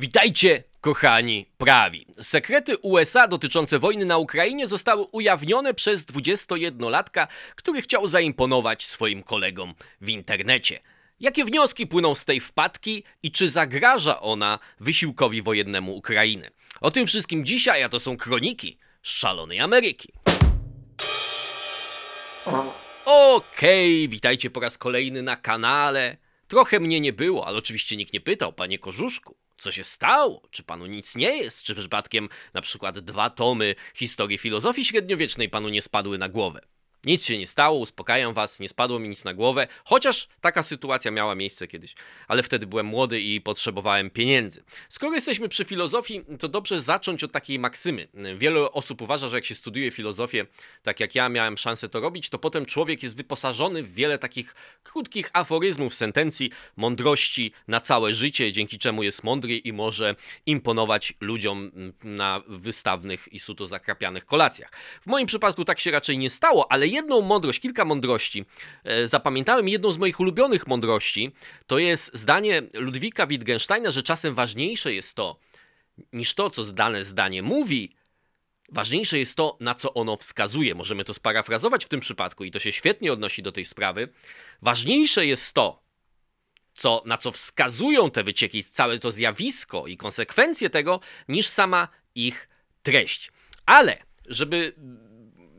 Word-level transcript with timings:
Witajcie, 0.00 0.64
kochani 0.80 1.46
prawi. 1.58 2.06
Sekrety 2.22 2.76
USA 2.76 3.28
dotyczące 3.28 3.78
wojny 3.78 4.04
na 4.04 4.18
Ukrainie 4.18 4.66
zostały 4.66 5.02
ujawnione 5.02 5.74
przez 5.74 6.06
21-latka, 6.06 7.26
który 7.54 7.82
chciał 7.82 8.08
zaimponować 8.08 8.86
swoim 8.86 9.22
kolegom 9.22 9.74
w 10.00 10.08
internecie. 10.08 10.80
Jakie 11.20 11.44
wnioski 11.44 11.86
płyną 11.86 12.14
z 12.14 12.24
tej 12.24 12.40
wpadki 12.40 13.04
i 13.22 13.32
czy 13.32 13.50
zagraża 13.50 14.20
ona 14.20 14.58
wysiłkowi 14.80 15.42
wojennemu 15.42 15.96
Ukrainy? 15.96 16.50
O 16.80 16.90
tym 16.90 17.06
wszystkim 17.06 17.44
dzisiaj, 17.44 17.82
a 17.82 17.88
to 17.88 18.00
są 18.00 18.16
kroniki 18.16 18.78
szalonej 19.02 19.60
Ameryki. 19.60 20.12
Okej, 23.04 24.04
okay, 24.04 24.08
witajcie 24.08 24.50
po 24.50 24.60
raz 24.60 24.78
kolejny 24.78 25.22
na 25.22 25.36
kanale. 25.36 26.16
Trochę 26.48 26.80
mnie 26.80 27.00
nie 27.00 27.12
było, 27.12 27.46
ale 27.46 27.58
oczywiście 27.58 27.96
nikt 27.96 28.12
nie 28.12 28.20
pytał, 28.20 28.52
panie 28.52 28.78
Korzuszku. 28.78 29.47
Co 29.58 29.72
się 29.72 29.84
stało? 29.84 30.48
Czy 30.50 30.62
panu 30.62 30.86
nic 30.86 31.16
nie 31.16 31.36
jest? 31.36 31.62
Czy 31.62 31.74
przypadkiem 31.74 32.28
na 32.54 32.60
przykład 32.60 32.98
dwa 32.98 33.30
tomy 33.30 33.74
historii 33.94 34.38
filozofii 34.38 34.84
średniowiecznej 34.84 35.48
panu 35.48 35.68
nie 35.68 35.82
spadły 35.82 36.18
na 36.18 36.28
głowę? 36.28 36.60
Nic 37.04 37.24
się 37.24 37.38
nie 37.38 37.46
stało, 37.46 37.78
uspokajam 37.78 38.34
was, 38.34 38.60
nie 38.60 38.68
spadło 38.68 38.98
mi 38.98 39.08
nic 39.08 39.24
na 39.24 39.34
głowę, 39.34 39.66
chociaż 39.84 40.28
taka 40.40 40.62
sytuacja 40.62 41.10
miała 41.10 41.34
miejsce 41.34 41.66
kiedyś, 41.66 41.94
ale 42.28 42.42
wtedy 42.42 42.66
byłem 42.66 42.86
młody 42.86 43.20
i 43.20 43.40
potrzebowałem 43.40 44.10
pieniędzy. 44.10 44.64
Skoro 44.88 45.14
jesteśmy 45.14 45.48
przy 45.48 45.64
filozofii, 45.64 46.24
to 46.38 46.48
dobrze 46.48 46.80
zacząć 46.80 47.24
od 47.24 47.32
takiej 47.32 47.58
maksymy. 47.58 48.08
Wiele 48.36 48.72
osób 48.72 49.02
uważa, 49.02 49.28
że 49.28 49.36
jak 49.36 49.44
się 49.44 49.54
studiuje 49.54 49.90
filozofię, 49.90 50.46
tak 50.82 51.00
jak 51.00 51.14
ja 51.14 51.28
miałem 51.28 51.58
szansę 51.58 51.88
to 51.88 52.00
robić, 52.00 52.28
to 52.28 52.38
potem 52.38 52.66
człowiek 52.66 53.02
jest 53.02 53.16
wyposażony 53.16 53.82
w 53.82 53.94
wiele 53.94 54.18
takich 54.18 54.54
krótkich 54.82 55.30
aforyzmów, 55.32 55.94
sentencji, 55.94 56.50
mądrości 56.76 57.52
na 57.68 57.80
całe 57.80 58.14
życie, 58.14 58.52
dzięki 58.52 58.78
czemu 58.78 59.02
jest 59.02 59.24
mądry 59.24 59.58
i 59.58 59.72
może 59.72 60.14
imponować 60.46 61.14
ludziom 61.20 61.70
na 62.04 62.42
wystawnych 62.48 63.32
i 63.32 63.40
suto 63.40 63.66
zakrapianych 63.66 64.24
kolacjach. 64.24 64.72
W 65.02 65.06
moim 65.06 65.26
przypadku 65.26 65.64
tak 65.64 65.80
się 65.80 65.90
raczej 65.90 66.18
nie 66.18 66.30
stało, 66.30 66.72
ale 66.72 66.88
jedną 66.98 67.20
mądrość, 67.20 67.60
kilka 67.60 67.84
mądrości 67.84 68.44
e, 68.84 69.08
zapamiętałem. 69.08 69.68
Jedną 69.68 69.92
z 69.92 69.98
moich 69.98 70.20
ulubionych 70.20 70.66
mądrości 70.66 71.32
to 71.66 71.78
jest 71.78 72.10
zdanie 72.14 72.62
Ludwika 72.74 73.26
Wittgensteina, 73.26 73.90
że 73.90 74.02
czasem 74.02 74.34
ważniejsze 74.34 74.94
jest 74.94 75.14
to, 75.14 75.38
niż 76.12 76.34
to, 76.34 76.50
co 76.50 76.64
dane 76.64 77.04
zdanie 77.04 77.42
mówi, 77.42 77.98
Ważniejsze 78.72 79.18
jest 79.18 79.34
to, 79.34 79.56
na 79.60 79.74
co 79.74 79.94
ono 79.94 80.16
wskazuje. 80.16 80.74
Możemy 80.74 81.04
to 81.04 81.14
sparafrazować 81.14 81.84
w 81.84 81.88
tym 81.88 82.00
przypadku 82.00 82.44
i 82.44 82.50
to 82.50 82.58
się 82.58 82.72
świetnie 82.72 83.12
odnosi 83.12 83.42
do 83.42 83.52
tej 83.52 83.64
sprawy. 83.64 84.08
Ważniejsze 84.62 85.26
jest 85.26 85.52
to, 85.52 85.82
co, 86.74 87.02
na 87.06 87.16
co 87.16 87.32
wskazują 87.32 88.10
te 88.10 88.24
wycieki, 88.24 88.64
całe 88.64 88.98
to 88.98 89.10
zjawisko 89.10 89.86
i 89.86 89.96
konsekwencje 89.96 90.70
tego, 90.70 91.00
niż 91.28 91.46
sama 91.46 91.88
ich 92.14 92.48
treść. 92.82 93.32
Ale, 93.66 94.02
żeby 94.26 94.74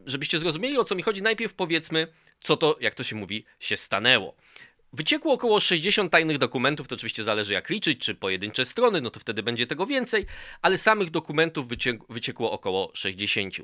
żebyście 0.10 0.40
zrozumieli 0.40 0.78
o 0.78 0.84
co 0.84 0.96
mi 0.96 1.04
chodzi, 1.04 1.22
najpierw 1.22 1.54
powiedzmy, 1.54 2.08
co 2.40 2.58
to, 2.58 2.78
jak 2.82 2.96
to 2.96 3.04
się 3.04 3.16
mówi, 3.16 3.46
się 3.60 3.78
stanęło. 3.78 4.36
Wyciekło 4.94 5.34
około 5.34 5.60
60 5.60 6.12
tajnych 6.12 6.38
dokumentów, 6.38 6.88
to 6.88 6.96
oczywiście 6.96 7.24
zależy 7.24 7.54
jak 7.54 7.70
liczyć, 7.70 8.00
czy 8.00 8.16
pojedyncze 8.16 8.66
strony, 8.66 9.02
no 9.02 9.10
to 9.10 9.20
wtedy 9.20 9.44
będzie 9.44 9.68
tego 9.68 9.86
więcej, 9.86 10.26
ale 10.62 10.78
samych 10.78 11.10
dokumentów 11.10 11.68
wyciekło 12.10 12.52
około 12.52 12.92
60. 12.94 13.56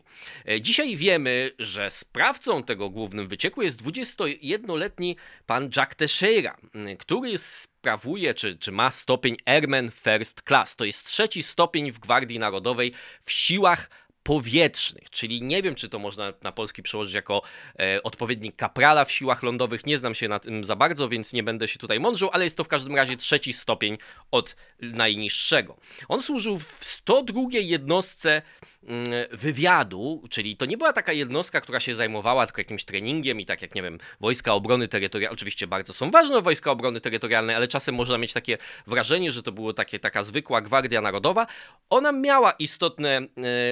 E, 0.50 0.62
dzisiaj 0.62 0.98
wiemy, 0.98 1.52
że 1.60 1.92
sprawcą 1.92 2.64
tego 2.64 2.90
głównym 2.90 3.28
wycieku 3.28 3.62
jest 3.62 3.84
21-letni 3.84 5.16
pan 5.46 5.70
Jack 5.76 5.96
Teixeira, 5.96 6.58
który 7.00 7.38
sprawuje, 7.38 8.34
czy, 8.34 8.58
czy 8.58 8.72
ma 8.72 8.92
stopień 8.92 9.38
Airman 9.46 9.92
First 9.92 10.42
Class. 10.48 10.76
To 10.76 10.86
jest 10.86 11.06
trzeci 11.06 11.44
stopień 11.44 11.92
w 11.92 12.00
Gwardii 12.00 12.40
Narodowej 12.40 12.94
w 13.22 13.32
siłach 13.32 13.90
powietrznych, 14.26 15.10
czyli 15.10 15.42
nie 15.42 15.62
wiem, 15.62 15.76
czy 15.76 15.90
to 15.90 16.00
można 16.00 16.34
na 16.44 16.52
polski 16.52 16.84
przełożyć 16.84 17.14
jako 17.14 17.42
e, 17.80 18.04
odpowiednik 18.04 18.56
kaprala 18.56 19.06
w 19.06 19.12
siłach 19.12 19.44
lądowych, 19.44 19.86
nie 19.86 19.98
znam 19.98 20.16
się 20.16 20.28
na 20.28 20.40
tym 20.40 20.64
za 20.64 20.76
bardzo, 20.76 21.10
więc 21.10 21.34
nie 21.34 21.44
będę 21.44 21.68
się 21.68 21.80
tutaj 21.80 22.00
mądrzył, 22.00 22.30
ale 22.34 22.44
jest 22.44 22.58
to 22.58 22.64
w 22.64 22.68
każdym 22.68 22.96
razie 22.96 23.18
trzeci 23.18 23.54
stopień 23.54 23.98
od 24.32 24.56
najniższego. 24.82 25.78
On 26.08 26.22
służył 26.22 26.60
w 26.60 26.78
102 26.82 27.42
jednostce 27.52 28.42
mm, 28.84 29.06
wywiadu, 29.32 30.24
czyli 30.30 30.58
to 30.58 30.66
nie 30.66 30.78
była 30.78 30.94
taka 30.94 31.14
jednostka, 31.14 31.62
która 31.62 31.80
się 31.80 31.96
zajmowała 31.96 32.46
tylko 32.46 32.62
jakimś 32.62 32.86
treningiem 32.86 33.40
i 33.40 33.46
tak 33.46 33.62
jak, 33.62 33.76
nie 33.76 33.84
wiem, 33.84 33.98
Wojska 34.20 34.54
Obrony 34.54 34.88
Terytorialnej, 34.88 35.34
oczywiście 35.34 35.68
bardzo 35.68 35.94
są 35.94 36.12
ważne 36.12 36.42
Wojska 36.42 36.72
Obrony 36.72 37.02
Terytorialnej, 37.02 37.56
ale 37.56 37.68
czasem 37.68 37.96
można 37.96 38.18
mieć 38.18 38.34
takie 38.34 38.58
wrażenie, 38.88 39.32
że 39.32 39.44
to 39.44 39.52
było 39.52 39.74
takie, 39.74 40.00
taka 40.00 40.24
zwykła 40.24 40.62
Gwardia 40.62 41.02
Narodowa. 41.02 41.48
Ona 41.90 42.12
miała 42.12 42.52
istotne 42.52 43.18
e, 43.18 43.28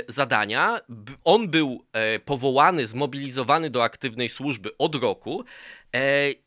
zadania, 0.07 0.42
On 1.23 1.47
był 1.47 1.83
e, 1.93 2.19
powołany, 2.19 2.87
zmobilizowany 2.87 3.69
do 3.69 3.83
aktywnej 3.83 4.29
służby 4.29 4.77
od 4.77 4.95
roku 4.95 5.43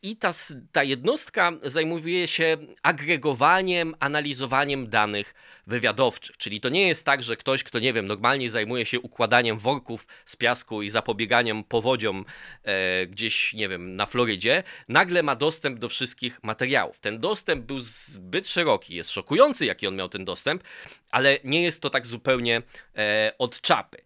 i 0.01 0.17
ta, 0.17 0.31
ta 0.71 0.83
jednostka 0.83 1.51
zajmuje 1.63 2.27
się 2.27 2.57
agregowaniem, 2.83 3.95
analizowaniem 3.99 4.89
danych 4.89 5.33
wywiadowczych. 5.67 6.37
Czyli 6.37 6.61
to 6.61 6.69
nie 6.69 6.87
jest 6.87 7.05
tak, 7.05 7.23
że 7.23 7.37
ktoś, 7.37 7.63
kto 7.63 7.79
nie 7.79 7.93
wiem, 7.93 8.07
normalnie 8.07 8.49
zajmuje 8.49 8.85
się 8.85 8.99
układaniem 8.99 9.59
worków 9.59 10.07
z 10.25 10.35
piasku 10.35 10.81
i 10.81 10.89
zapobieganiem 10.89 11.63
powodziom 11.63 12.25
e, 12.63 13.05
gdzieś, 13.05 13.53
nie 13.53 13.69
wiem, 13.69 13.95
na 13.95 14.05
Florydzie, 14.05 14.63
nagle 14.87 15.23
ma 15.23 15.35
dostęp 15.35 15.79
do 15.79 15.89
wszystkich 15.89 16.43
materiałów. 16.43 16.99
Ten 16.99 17.19
dostęp 17.19 17.65
był 17.65 17.79
zbyt 17.79 18.47
szeroki, 18.47 18.95
jest 18.95 19.11
szokujący, 19.11 19.65
jaki 19.65 19.87
on 19.87 19.95
miał 19.95 20.09
ten 20.09 20.25
dostęp, 20.25 20.63
ale 21.11 21.37
nie 21.43 21.63
jest 21.63 21.81
to 21.81 21.89
tak 21.89 22.05
zupełnie 22.05 22.61
e, 22.97 23.33
od 23.37 23.61
czapy. 23.61 23.97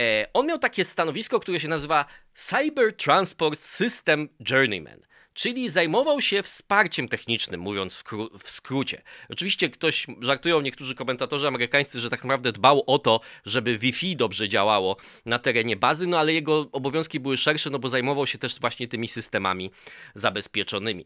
E, 0.00 0.26
on 0.32 0.46
miał 0.46 0.58
takie 0.58 0.84
stanowisko, 0.84 1.40
które 1.40 1.60
się 1.60 1.68
nazywa 1.68 2.04
Cyber 2.38 2.92
Transport 2.96 3.62
System 3.62 4.28
Journeyman 4.50 5.00
czyli 5.34 5.70
zajmował 5.70 6.20
się 6.20 6.42
wsparciem 6.42 7.08
technicznym, 7.08 7.60
mówiąc 7.60 7.94
w, 7.94 8.04
w, 8.38 8.50
skrócie. 8.50 9.02
Oczywiście 9.28 9.70
ktoś, 9.70 10.06
żartują 10.20 10.60
niektórzy 10.60 10.94
komentatorzy 10.94 11.48
amerykańscy, 11.48 12.00
że 12.00 12.10
tak 12.10 12.24
naprawdę 12.24 12.52
dbał 12.52 12.82
o 12.86 12.98
to, 12.98 13.20
żeby 13.44 13.78
Wi-Fi 13.78 14.16
dobrze 14.16 14.48
działało 14.48 14.96
na 15.26 15.38
terenie 15.38 15.76
bazy, 15.76 16.06
no 16.06 16.18
ale 16.18 16.32
jego 16.32 16.68
obowiązki 16.72 17.20
były 17.20 17.36
szersze, 17.36 17.70
no 17.70 17.78
bo 17.78 17.88
zajmował 17.88 18.26
się 18.26 18.38
też 18.38 18.60
właśnie 18.60 18.88
tymi 18.88 19.08
systemami 19.08 19.70
zabezpieczonymi. 20.14 21.04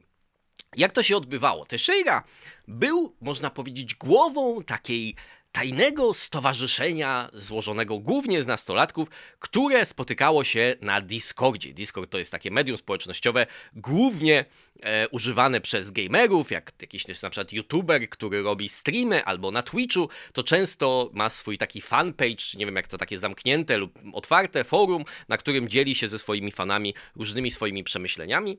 Jak 0.76 0.92
to 0.92 1.02
się 1.02 1.16
odbywało? 1.16 1.66
Teixeira 1.66 2.24
był, 2.68 3.16
można 3.20 3.50
powiedzieć, 3.50 3.94
głową 3.94 4.62
takiej 4.62 5.16
tajnego 5.52 6.14
stowarzyszenia 6.14 7.30
złożonego 7.32 7.98
głównie 7.98 8.42
z 8.42 8.46
nastolatków, 8.46 9.08
które 9.38 9.86
spotykało 9.86 10.44
się 10.44 10.76
na 10.80 11.00
Discordzie. 11.00 11.74
Discord 11.74 12.10
to 12.10 12.18
jest 12.18 12.32
takie 12.32 12.50
medium 12.50 12.76
społecznościowe, 12.76 13.46
głównie 13.72 14.44
e, 14.82 15.08
używane 15.08 15.60
przez 15.60 15.90
gamerów, 15.90 16.50
jak 16.50 16.72
jakiś 16.80 17.04
też 17.04 17.22
na 17.22 17.30
przykład 17.30 17.52
youtuber, 17.52 18.08
który 18.08 18.42
robi 18.42 18.68
streamy 18.68 19.24
albo 19.24 19.50
na 19.50 19.62
Twitchu, 19.62 20.08
to 20.32 20.42
często 20.42 21.10
ma 21.12 21.30
swój 21.30 21.58
taki 21.58 21.80
fanpage, 21.80 22.44
nie 22.58 22.66
wiem 22.66 22.76
jak 22.76 22.86
to 22.86 22.98
takie 22.98 23.18
zamknięte 23.18 23.78
lub 23.78 23.98
otwarte 24.12 24.64
forum, 24.64 25.04
na 25.28 25.36
którym 25.36 25.68
dzieli 25.68 25.94
się 25.94 26.08
ze 26.08 26.18
swoimi 26.18 26.52
fanami 26.52 26.94
różnymi 27.16 27.50
swoimi 27.50 27.84
przemyśleniami. 27.84 28.58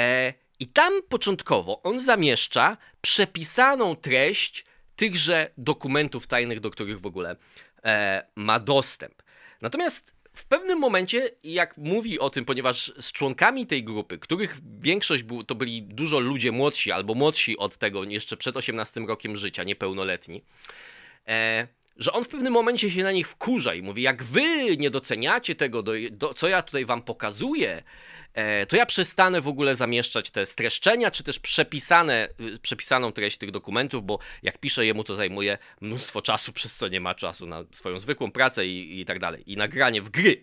E, 0.00 0.34
I 0.60 0.66
tam 0.66 0.92
początkowo 1.08 1.82
on 1.82 2.00
zamieszcza 2.00 2.76
przepisaną 3.00 3.96
treść 3.96 4.65
tychże 4.96 5.50
dokumentów 5.58 6.26
tajnych, 6.26 6.60
do 6.60 6.70
których 6.70 7.00
w 7.00 7.06
ogóle 7.06 7.36
e, 7.84 8.26
ma 8.36 8.60
dostęp. 8.60 9.22
Natomiast 9.60 10.16
w 10.36 10.44
pewnym 10.44 10.78
momencie, 10.78 11.30
jak 11.44 11.76
mówi 11.76 12.18
o 12.18 12.30
tym, 12.30 12.44
ponieważ 12.44 12.92
z 13.00 13.12
członkami 13.12 13.66
tej 13.66 13.84
grupy, 13.84 14.18
których 14.18 14.58
większość 14.80 15.22
był, 15.22 15.44
to 15.44 15.54
byli 15.54 15.82
dużo 15.82 16.18
ludzie 16.18 16.52
młodsi 16.52 16.92
albo 16.92 17.14
młodsi 17.14 17.58
od 17.58 17.76
tego, 17.76 18.04
jeszcze 18.04 18.36
przed 18.36 18.56
18 18.56 19.00
rokiem 19.00 19.36
życia, 19.36 19.64
niepełnoletni, 19.64 20.42
e, 21.28 21.68
że 21.96 22.12
on 22.12 22.24
w 22.24 22.28
pewnym 22.28 22.52
momencie 22.52 22.90
się 22.90 23.02
na 23.02 23.12
nich 23.12 23.28
wkurza 23.28 23.74
i 23.74 23.82
mówi: 23.82 24.02
Jak 24.02 24.22
wy 24.22 24.76
nie 24.76 24.90
doceniacie 24.90 25.54
tego, 25.54 25.82
do, 25.82 25.92
do, 26.10 26.34
co 26.34 26.48
ja 26.48 26.62
tutaj 26.62 26.84
wam 26.84 27.02
pokazuję, 27.02 27.82
e, 28.34 28.66
to 28.66 28.76
ja 28.76 28.86
przestanę 28.86 29.40
w 29.40 29.48
ogóle 29.48 29.76
zamieszczać 29.76 30.30
te 30.30 30.46
streszczenia, 30.46 31.10
czy 31.10 31.22
też 31.22 31.38
przepisane, 31.38 32.28
y, 32.40 32.58
przepisaną 32.58 33.12
treść 33.12 33.38
tych 33.38 33.50
dokumentów, 33.50 34.04
bo 34.04 34.18
jak 34.42 34.58
piszę 34.58 34.86
jemu, 34.86 35.04
to 35.04 35.14
zajmuje 35.14 35.58
mnóstwo 35.80 36.22
czasu, 36.22 36.52
przez 36.58 36.76
co 36.76 36.88
nie 36.88 37.00
ma 37.00 37.14
czasu 37.14 37.46
na 37.46 37.64
swoją 37.72 37.98
zwykłą 37.98 38.30
pracę 38.30 38.66
i, 38.66 39.00
i 39.00 39.04
tak 39.04 39.18
dalej, 39.18 39.52
i 39.52 39.56
nagranie 39.56 40.02
w 40.02 40.10
gry. 40.10 40.42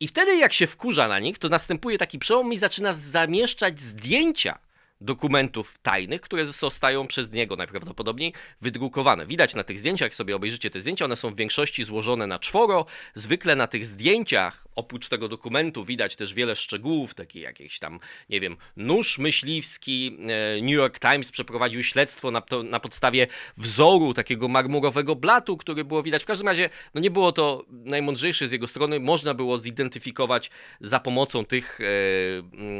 I 0.00 0.08
wtedy, 0.08 0.36
jak 0.36 0.52
się 0.52 0.66
wkurza 0.66 1.08
na 1.08 1.18
nich, 1.18 1.38
to 1.38 1.48
następuje 1.48 1.98
taki 1.98 2.18
przełom 2.18 2.52
i 2.52 2.58
zaczyna 2.58 2.92
zamieszczać 2.92 3.80
zdjęcia 3.80 4.58
dokumentów 5.00 5.78
tajnych, 5.82 6.20
które 6.20 6.46
zostają 6.46 7.06
przez 7.06 7.32
niego 7.32 7.56
najprawdopodobniej 7.56 8.32
wydrukowane. 8.60 9.26
Widać 9.26 9.54
na 9.54 9.64
tych 9.64 9.78
zdjęciach, 9.78 10.06
jak 10.06 10.14
sobie 10.14 10.36
obejrzycie 10.36 10.70
te 10.70 10.80
zdjęcia, 10.80 11.04
one 11.04 11.16
są 11.16 11.30
w 11.30 11.36
większości 11.36 11.84
złożone 11.84 12.26
na 12.26 12.38
czworo. 12.38 12.86
Zwykle 13.14 13.56
na 13.56 13.66
tych 13.66 13.86
zdjęciach, 13.86 14.66
oprócz 14.76 15.08
tego 15.08 15.28
dokumentu, 15.28 15.84
widać 15.84 16.16
też 16.16 16.34
wiele 16.34 16.56
szczegółów, 16.56 17.14
takie 17.14 17.40
jakieś 17.40 17.78
tam, 17.78 18.00
nie 18.28 18.40
wiem, 18.40 18.56
nóż 18.76 19.18
myśliwski. 19.18 20.18
E, 20.58 20.62
New 20.62 20.74
York 20.74 20.98
Times 20.98 21.30
przeprowadził 21.30 21.82
śledztwo 21.82 22.30
na, 22.30 22.40
to, 22.40 22.62
na 22.62 22.80
podstawie 22.80 23.26
wzoru 23.56 24.14
takiego 24.14 24.48
marmurowego 24.48 25.16
blatu, 25.16 25.56
który 25.56 25.84
było 25.84 26.02
widać. 26.02 26.22
W 26.22 26.26
każdym 26.26 26.48
razie, 26.48 26.70
no 26.94 27.00
nie 27.00 27.10
było 27.10 27.32
to 27.32 27.64
najmądrzejsze 27.70 28.48
z 28.48 28.52
jego 28.52 28.68
strony. 28.68 29.00
Można 29.00 29.34
było 29.34 29.58
zidentyfikować 29.58 30.50
za 30.80 31.00
pomocą 31.00 31.44
tych, 31.44 31.80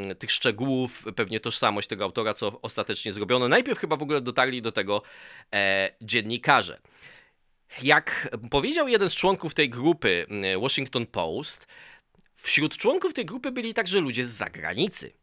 e, 0.09 0.15
tych 0.15 0.31
szczegółów 0.31 1.05
pewnie 1.15 1.39
tożsamość 1.39 1.87
tego 1.87 2.05
autora, 2.11 2.33
co 2.33 2.61
ostatecznie 2.61 3.13
zrobiono. 3.13 3.47
Najpierw 3.47 3.79
chyba 3.79 3.95
w 3.95 4.01
ogóle 4.03 4.21
dotarli 4.21 4.61
do 4.61 4.71
tego 4.71 5.01
e, 5.53 5.89
dziennikarze. 6.01 6.79
Jak 7.83 8.29
powiedział 8.49 8.87
jeden 8.87 9.09
z 9.09 9.15
członków 9.15 9.53
tej 9.53 9.69
grupy, 9.69 10.25
Washington 10.61 11.05
Post, 11.05 11.67
wśród 12.35 12.77
członków 12.77 13.13
tej 13.13 13.25
grupy 13.25 13.51
byli 13.51 13.73
także 13.73 13.99
ludzie 13.99 14.25
z 14.25 14.29
zagranicy. 14.29 15.13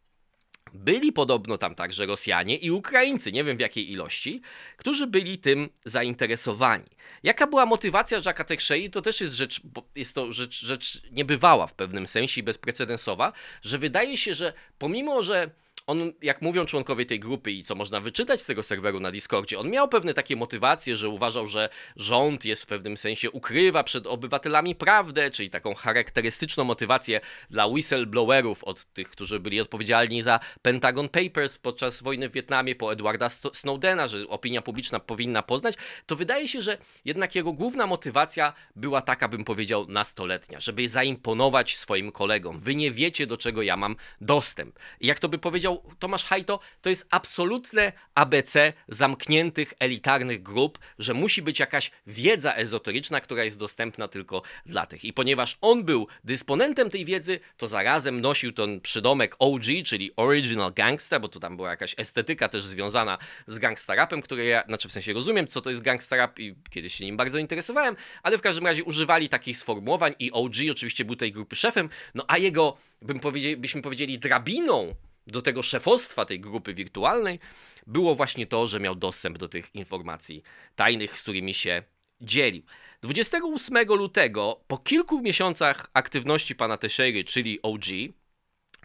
Byli 0.75 1.12
podobno 1.12 1.58
tam 1.58 1.75
także 1.75 2.06
Rosjanie 2.06 2.56
i 2.56 2.70
Ukraińcy, 2.70 3.32
nie 3.32 3.44
wiem 3.44 3.56
w 3.56 3.61
jakiej 3.61 3.93
ilości, 3.93 4.41
którzy 4.76 5.06
byli 5.06 5.38
tym 5.38 5.69
zainteresowani. 5.84 6.91
Jaka 7.23 7.46
była 7.46 7.67
motywacja 7.67 8.20
Jacques'a 8.20 8.44
Teixeira, 8.44 8.93
to 8.93 9.02
też 9.02 9.20
jest 9.20 9.34
rzecz, 9.34 9.61
jest 9.96 10.14
to 10.14 10.32
rzecz, 10.32 10.64
rzecz 10.64 11.02
niebywała 11.11 11.67
w 11.67 11.75
pewnym 11.75 12.06
sensie 12.06 12.41
i 12.41 12.44
bezprecedensowa, 12.44 13.32
że 13.62 13.79
wydaje 13.79 14.17
się, 14.17 14.34
że 14.34 14.52
pomimo, 14.79 15.23
że 15.23 15.50
on, 15.88 16.12
jak 16.23 16.43
mówią 16.43 16.67
członkowie 16.67 17.06
tej 17.06 17.20
grupy 17.20 17.52
i 17.52 17.62
co 17.62 17.75
można 17.75 18.00
wyczytać 18.00 18.40
z 18.40 18.46
tego 18.46 18.62
serweru 18.62 19.00
na 19.00 19.11
Discordzie, 19.11 19.58
on 19.58 19.70
miał 19.70 19.88
pewne 19.88 20.14
takie 20.14 20.37
motywacje, 20.37 20.96
że 20.96 21.08
uważał, 21.08 21.46
że 21.46 21.69
rząd 21.96 22.44
jest 22.44 22.62
w 22.62 22.67
pewnym 22.67 22.96
sensie 22.96 23.31
ukrywa 23.31 23.85
przed 23.85 24.06
obywatelami 24.06 24.75
prawdę, 24.75 25.31
czyli 25.31 25.50
taką 25.50 25.75
charakterystyczną 25.75 26.64
motywację 26.64 27.20
dla 27.50 27.67
whistleblowerów 27.67 28.64
od 28.64 28.85
tych, 28.85 29.11
którzy 29.11 29.40
byli 29.40 29.61
odpowiedzialni 29.61 30.23
za 30.23 30.40
Pentagon 30.62 31.08
Papers 31.08 31.58
podczas 31.58 32.02
wojny 32.02 32.29
w 32.29 32.32
Wietnamie, 32.32 32.75
po 32.75 32.93
Edwarda 32.93 33.29
Snowdena, 33.52 34.08
że 34.08 34.29
opinia 34.29 34.62
publiczna 34.62 35.00
powinna 35.00 35.43
poznać, 35.43 35.75
to 36.06 36.17
wydaje 36.17 36.49
się, 36.49 36.62
że 36.62 36.79
jednak 37.05 37.34
jego 37.34 37.52
główna 37.52 37.87
motywacja 37.87 38.52
była 38.76 39.00
taka, 39.00 39.29
bym 39.29 39.44
powiedział, 39.44 39.87
nastoletnia, 39.88 40.61
żeby 40.61 40.88
zaimponować 40.88 41.76
swoim 41.76 42.12
kolegom. 42.12 42.61
Wy 42.61 42.75
nie 42.75 42.93
wiecie, 42.93 43.26
do 43.26 43.37
czego 43.37 43.62
ja 43.62 43.76
mam 43.76 43.96
dostęp. 44.20 44.79
I 45.00 45.06
jak 45.06 45.19
to 45.19 45.29
by 45.29 45.38
powiedział 45.38 45.78
Tomasz 45.99 46.25
Hajto, 46.25 46.61
to 46.81 46.91
jest 46.91 47.07
absolutne 47.11 47.93
ABC 48.15 48.73
zamkniętych, 48.89 49.75
elitarnych 49.79 50.43
grup, 50.43 50.79
że 50.99 51.15
musi 51.15 51.43
być 51.43 51.61
jakaś 51.61 51.91
wiedza 52.07 52.55
ezoteryczna, 52.55 53.21
która 53.21 53.45
jest 53.45 53.59
dostępna 53.59 54.09
tylko 54.09 54.43
dla 54.67 54.87
tych. 54.87 55.05
I 55.05 55.13
ponieważ 55.13 55.59
on 55.61 55.85
był 55.85 56.07
dysponentem 56.25 56.91
tej 56.91 57.05
wiedzy, 57.05 57.41
to 57.57 57.67
zarazem 57.67 58.21
nosił 58.21 58.53
ten 58.53 58.81
przydomek 58.81 59.37
OG, 59.39 59.63
czyli 59.85 60.11
Original 60.17 60.73
Gangster, 60.73 61.21
bo 61.21 61.29
tu 61.29 61.41
tam 61.41 61.57
była 61.57 61.71
jakaś 61.71 61.95
estetyka 61.97 62.49
też 62.49 62.63
związana 62.63 63.19
z 63.47 63.59
gangsterapem, 63.59 64.23
który 64.23 64.45
ja, 64.45 64.63
znaczy 64.63 64.89
w 64.89 64.93
sensie 64.93 65.13
rozumiem, 65.13 65.47
co 65.47 65.61
to 65.61 65.71
jest 65.71 65.83
gangsterap 65.83 66.39
i 66.39 66.55
kiedyś 66.71 66.95
się 66.95 67.05
nim 67.05 67.17
bardzo 67.17 67.39
interesowałem, 67.39 67.97
ale 68.23 68.39
w 68.39 68.41
każdym 68.41 68.67
razie 68.67 68.85
używali 68.85 69.29
takich 69.29 69.59
sformułowań 69.59 70.15
i 70.19 70.33
OG 70.33 70.55
oczywiście 70.71 71.05
był 71.05 71.17
tej 71.17 71.33
grupy 71.33 71.57
szefem, 71.57 71.89
no 72.15 72.25
a 72.29 72.39
jego, 72.39 72.77
bym 73.03 73.21
powiedzieli, 73.21 73.57
byśmy 73.57 73.83
powiedzieli, 73.83 74.19
drabiną 74.19 74.95
do 75.31 75.43
tego 75.43 75.63
szefostwa 75.63 76.25
tej 76.25 76.41
grupy 76.41 76.75
wirtualnej 76.75 77.39
było 77.87 78.15
właśnie 78.15 78.47
to, 78.47 78.69
że 78.69 78.81
miał 78.81 78.95
dostęp 78.95 79.39
do 79.39 79.49
tych 79.49 79.75
informacji 79.75 80.43
tajnych, 80.77 81.19
z 81.19 81.23
którymi 81.23 81.55
się 81.55 81.83
dzielił. 82.21 82.63
28 83.03 83.89
lutego, 83.89 84.61
po 84.67 84.79
kilku 84.79 85.21
miesiącach 85.21 85.91
aktywności 85.93 86.55
pana 86.55 86.77
Teixeiry, 86.77 87.25
czyli 87.25 87.63
OG, 87.63 87.85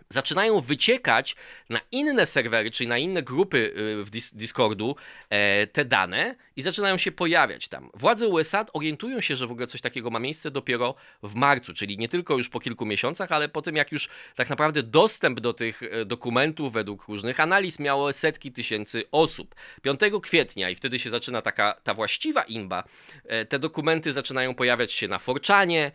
zaczynają 0.09 0.61
wyciekać 0.61 1.35
na 1.69 1.79
inne 1.91 2.25
serwery, 2.25 2.71
czyli 2.71 2.87
na 2.87 2.97
inne 2.97 3.23
grupy 3.23 3.57
y, 3.57 4.03
w 4.03 4.09
Discordu 4.33 4.95
e, 5.29 5.67
te 5.67 5.85
dane 5.85 6.35
i 6.55 6.61
zaczynają 6.61 6.97
się 6.97 7.11
pojawiać 7.11 7.67
tam. 7.67 7.89
Władze 7.93 8.27
USA 8.27 8.65
orientują 8.73 9.21
się, 9.21 9.35
że 9.35 9.47
w 9.47 9.51
ogóle 9.51 9.67
coś 9.67 9.81
takiego 9.81 10.09
ma 10.09 10.19
miejsce 10.19 10.51
dopiero 10.51 10.95
w 11.23 11.35
marcu, 11.35 11.73
czyli 11.73 11.97
nie 11.97 12.09
tylko 12.09 12.37
już 12.37 12.49
po 12.49 12.59
kilku 12.59 12.85
miesiącach, 12.85 13.31
ale 13.31 13.49
po 13.49 13.61
tym 13.61 13.75
jak 13.75 13.91
już 13.91 14.09
tak 14.35 14.49
naprawdę 14.49 14.83
dostęp 14.83 15.39
do 15.39 15.53
tych 15.53 15.83
e, 15.83 16.05
dokumentów 16.05 16.73
według 16.73 17.07
różnych 17.07 17.39
analiz 17.39 17.79
miało 17.79 18.13
setki 18.13 18.51
tysięcy 18.51 19.03
osób. 19.11 19.55
5 19.81 19.99
kwietnia 20.21 20.69
i 20.69 20.75
wtedy 20.75 20.99
się 20.99 21.09
zaczyna 21.09 21.41
taka 21.41 21.73
ta 21.83 21.93
właściwa 21.93 22.43
imba, 22.43 22.83
e, 23.25 23.45
te 23.45 23.59
dokumenty 23.59 24.13
zaczynają 24.13 24.55
pojawiać 24.55 24.93
się 24.93 25.07
na 25.07 25.19
Forczanie 25.19 25.91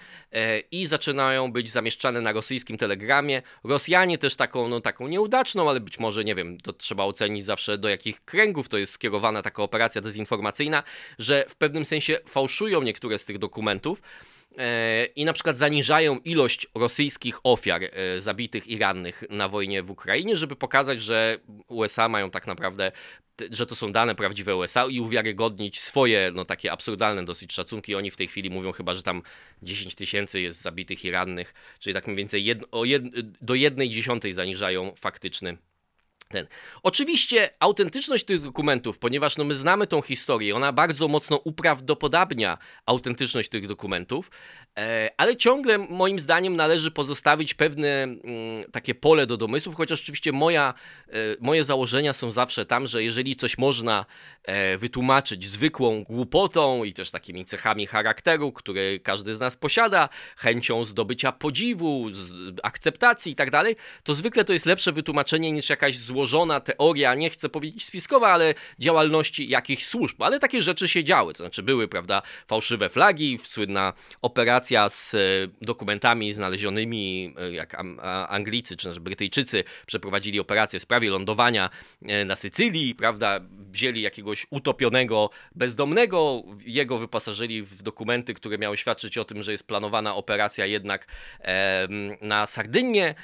i 0.71 0.87
zaczynają 0.87 1.53
być 1.53 1.71
zamieszczane 1.71 2.21
na 2.21 2.33
rosyjskim 2.33 2.79
telegramie. 2.79 3.43
Rosjanie 3.65 4.19
też 4.19 4.37
taką, 4.37 4.69
no, 4.69 4.81
taką 4.81 5.09
nieudaczną, 5.09 5.71
ale 5.71 5.81
być 5.81 5.99
może, 5.99 6.25
nie 6.25 6.35
wiem, 6.35 6.61
to 6.61 6.73
trzeba 6.73 7.05
ocenić 7.05 7.45
zawsze 7.45 7.79
do 7.79 7.89
jakich 7.89 8.25
kręgów 8.25 8.69
to 8.69 8.79
jest 8.79 8.93
skierowana 8.93 9.43
taka 9.43 9.63
operacja 9.63 10.01
dezinformacyjna, 10.01 10.48
że 11.19 11.45
w 11.49 11.57
pewnym 11.57 11.85
sensie 11.85 12.19
fałszują 12.29 12.83
niektóre 12.83 13.19
z 13.19 13.25
tych 13.25 13.39
dokumentów 13.39 14.03
e, 14.59 15.07
i 15.07 15.25
na 15.25 15.33
przykład 15.33 15.59
zaniżają 15.59 16.19
ilość 16.19 16.67
rosyjskich 16.75 17.41
ofiar 17.45 17.83
e, 17.85 18.21
zabitych 18.21 18.67
i 18.67 18.79
rannych 18.79 19.25
na 19.31 19.49
wojnie 19.49 19.83
w 19.83 19.91
Ukrainie, 19.91 20.37
żeby 20.37 20.57
pokazać, 20.57 21.03
że 21.03 21.39
USA 21.69 22.09
mają 22.09 22.31
tak 22.31 22.47
naprawdę 22.47 22.93
że 23.51 23.67
to 23.67 23.77
są 23.77 23.93
dane 23.93 24.15
prawdziwe 24.15 24.57
USA 24.57 24.87
i 24.87 25.01
uwiarygodnić 25.01 25.81
swoje, 25.81 26.33
no 26.35 26.45
takie 26.45 26.73
absurdalne 26.73 27.25
dosyć 27.25 27.53
szacunki. 27.53 27.95
Oni 27.95 28.11
w 28.11 28.17
tej 28.17 28.29
chwili 28.29 28.51
mówią 28.51 28.73
chyba, 28.73 28.95
że 28.95 29.03
tam 29.03 29.23
10 29.63 29.95
tysięcy 29.95 30.41
jest 30.41 30.61
zabitych 30.61 31.05
i 31.05 31.11
rannych, 31.11 31.55
czyli 31.79 31.95
tak 31.95 32.07
mniej 32.07 32.17
więcej 32.17 32.45
jed, 32.45 32.59
jed, 32.85 33.03
do 33.41 33.55
jednej 33.55 33.91
dziesiątej 33.91 34.33
zaniżają 34.33 34.95
faktyczny 34.97 35.57
ten. 36.29 36.47
Oczywiście 36.83 37.51
autentyczność 37.61 38.25
tych 38.25 38.43
dokumentów, 38.43 38.99
ponieważ 38.99 39.37
no 39.37 39.45
my 39.45 39.55
znamy 39.55 39.87
tą 39.87 40.03
historię, 40.03 40.57
ona 40.57 40.73
bardzo 40.73 41.09
mocno 41.09 41.37
uprawdopodobnia 41.37 42.59
autentyczność 42.87 43.49
tych 43.49 43.69
dokumentów, 43.69 44.31
e, 44.79 45.11
ale 45.17 45.37
ciągle 45.37 45.79
moim 45.79 46.19
zdaniem 46.19 46.57
należy 46.57 46.91
pozostawić 46.91 47.55
pewne 47.55 47.89
mm, 47.89 48.19
takie 48.73 48.95
pole 48.95 49.27
do 49.27 49.37
domysłów, 49.37 49.75
chociaż 49.75 50.01
oczywiście 50.01 50.33
moja, 50.33 50.75
e, 51.09 51.13
moje 51.41 51.65
założenia 51.65 52.13
są 52.13 52.31
zawsze 52.31 52.67
tam, 52.67 52.87
że 52.87 53.03
jeżeli 53.03 53.37
coś 53.37 53.59
można 53.59 54.07
e, 54.45 54.79
wytłumaczyć 54.79 55.45
zwykłą 55.45 56.05
głupotą 56.05 56.85
i 56.85 56.93
też 56.93 57.11
takimi 57.11 57.45
cechami 57.45 57.87
charakteru, 57.87 58.53
które 58.53 58.99
każdy 58.99 59.35
z 59.35 59.41
nas 59.41 59.57
posiada, 59.57 60.09
chęcią 60.37 60.85
zdobycia 60.85 61.33
podziwu, 61.33 62.07
akceptacji 62.63 63.33
i 63.33 63.37
tak 63.37 63.51
dalej, 63.51 63.77
to 64.03 64.15
zwykle 64.15 64.45
to 64.45 64.53
jest 64.53 64.67
lepsze 64.67 64.93
wytłumaczenie 64.93 65.53
niż 65.53 65.71
jakaś 65.71 65.99
zła 65.99 66.18
złożona 66.19 66.61
teoria, 66.61 67.15
nie 67.15 67.31
chcę 67.31 67.49
powiedzieć 67.49 67.85
spiskowa, 67.85 68.29
ale 68.29 68.55
działalności 68.79 69.49
jakichś 69.49 69.87
służb. 69.87 70.23
Ale 70.23 70.41
takie 70.41 70.63
rzeczy 70.63 70.89
się 70.89 71.05
działy, 71.05 71.33
to 71.33 71.39
znaczy 71.39 71.63
były, 71.63 71.89
prawda, 71.89 72.23
fałszywe 72.49 72.89
flagi, 72.89 73.39
słynna 73.45 73.93
operacja 74.23 74.89
z 74.89 75.15
e, 75.15 75.19
dokumentami 75.63 76.33
znalezionymi, 76.33 77.35
e, 77.39 77.53
jak 77.53 77.77
Anglicy 78.29 78.77
czy 78.77 78.89
też 78.89 78.99
Brytyjczycy 78.99 79.65
przeprowadzili 79.87 80.41
operację 80.41 80.79
w 80.79 80.83
sprawie 80.83 81.11
lądowania 81.11 81.71
e, 82.03 82.25
na 82.25 82.37
Sycylii, 82.37 82.95
prawda, 82.95 83.41
wzięli 83.51 84.03
jakiegoś 84.03 84.47
utopionego 84.51 85.31
bezdomnego, 85.55 86.43
jego 86.67 86.99
wyposażyli 86.99 87.63
w 87.63 87.83
dokumenty, 87.83 88.35
które 88.35 88.59
miały 88.59 88.77
świadczyć 88.77 89.19
o 89.19 89.25
tym, 89.25 89.43
że 89.43 89.53
jest 89.53 89.67
planowana 89.67 90.15
operacja 90.15 90.67
jednak 90.67 91.07
na 92.21 92.47
Sardynię 92.47 93.15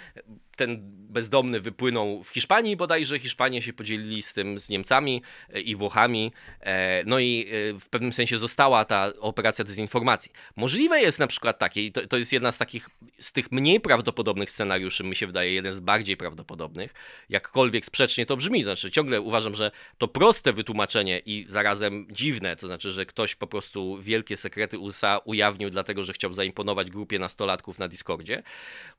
ten 0.56 1.04
bezdomny 1.14 1.60
wypłynął 1.60 2.22
w 2.22 2.28
Hiszpanii 2.28 2.76
bodajże. 2.76 3.18
Hiszpanie 3.18 3.62
się 3.62 3.72
podzielili 3.72 4.22
z 4.22 4.32
tym 4.32 4.58
z 4.58 4.68
Niemcami 4.68 5.22
e, 5.54 5.60
i 5.60 5.76
Włochami. 5.76 6.32
E, 6.60 7.04
no 7.06 7.18
i 7.18 7.46
e, 7.48 7.78
w 7.78 7.88
pewnym 7.88 8.12
sensie 8.12 8.38
została 8.38 8.84
ta 8.84 9.12
operacja 9.20 9.64
dezinformacji. 9.64 10.32
Możliwe 10.56 11.00
jest 11.00 11.18
na 11.18 11.26
przykład 11.26 11.58
takie, 11.58 11.86
i 11.86 11.92
to, 11.92 12.06
to 12.06 12.16
jest 12.16 12.32
jedna 12.32 12.52
z 12.52 12.58
takich, 12.58 12.90
z 13.18 13.32
tych 13.32 13.52
mniej 13.52 13.80
prawdopodobnych 13.80 14.50
scenariuszy, 14.50 15.04
mi 15.04 15.16
się 15.16 15.26
wydaje, 15.26 15.52
jeden 15.52 15.72
z 15.72 15.80
bardziej 15.80 16.16
prawdopodobnych, 16.16 16.94
jakkolwiek 17.28 17.86
sprzecznie 17.86 18.26
to 18.26 18.36
brzmi. 18.36 18.64
Znaczy 18.64 18.90
ciągle 18.90 19.20
uważam, 19.20 19.54
że 19.54 19.70
to 19.98 20.08
proste 20.08 20.52
wytłumaczenie 20.52 21.18
i 21.18 21.46
zarazem 21.48 22.06
dziwne, 22.10 22.56
to 22.56 22.66
znaczy, 22.66 22.92
że 22.92 23.06
ktoś 23.06 23.34
po 23.34 23.46
prostu 23.46 23.98
wielkie 24.02 24.36
sekrety 24.36 24.78
USA 24.78 25.18
ujawnił 25.24 25.70
dlatego, 25.70 26.04
że 26.04 26.12
chciał 26.12 26.32
zaimponować 26.32 26.90
grupie 26.90 27.18
nastolatków 27.18 27.78
na 27.78 27.88
Discordzie, 27.88 28.42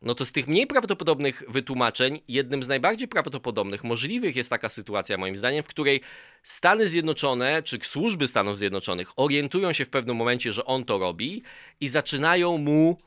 no 0.01 0.15
to 0.15 0.25
z 0.25 0.31
tych 0.31 0.47
mniej 0.47 0.67
prawdopodobnych 0.67 1.43
wytłumaczeń, 1.47 2.21
jednym 2.27 2.63
z 2.63 2.67
najbardziej 2.67 3.07
prawdopodobnych, 3.07 3.83
możliwych 3.83 4.35
jest 4.35 4.49
taka 4.49 4.69
sytuacja, 4.69 5.17
moim 5.17 5.35
zdaniem, 5.35 5.63
w 5.63 5.67
której 5.67 6.01
Stany 6.43 6.87
Zjednoczone, 6.87 7.63
czy 7.63 7.79
służby 7.83 8.27
Stanów 8.27 8.57
Zjednoczonych 8.57 9.19
orientują 9.19 9.73
się 9.73 9.85
w 9.85 9.89
pewnym 9.89 10.15
momencie, 10.15 10.51
że 10.51 10.65
on 10.65 10.85
to 10.85 10.97
robi 10.97 11.43
i 11.79 11.89
zaczynają 11.89 12.57
mu 12.57 12.97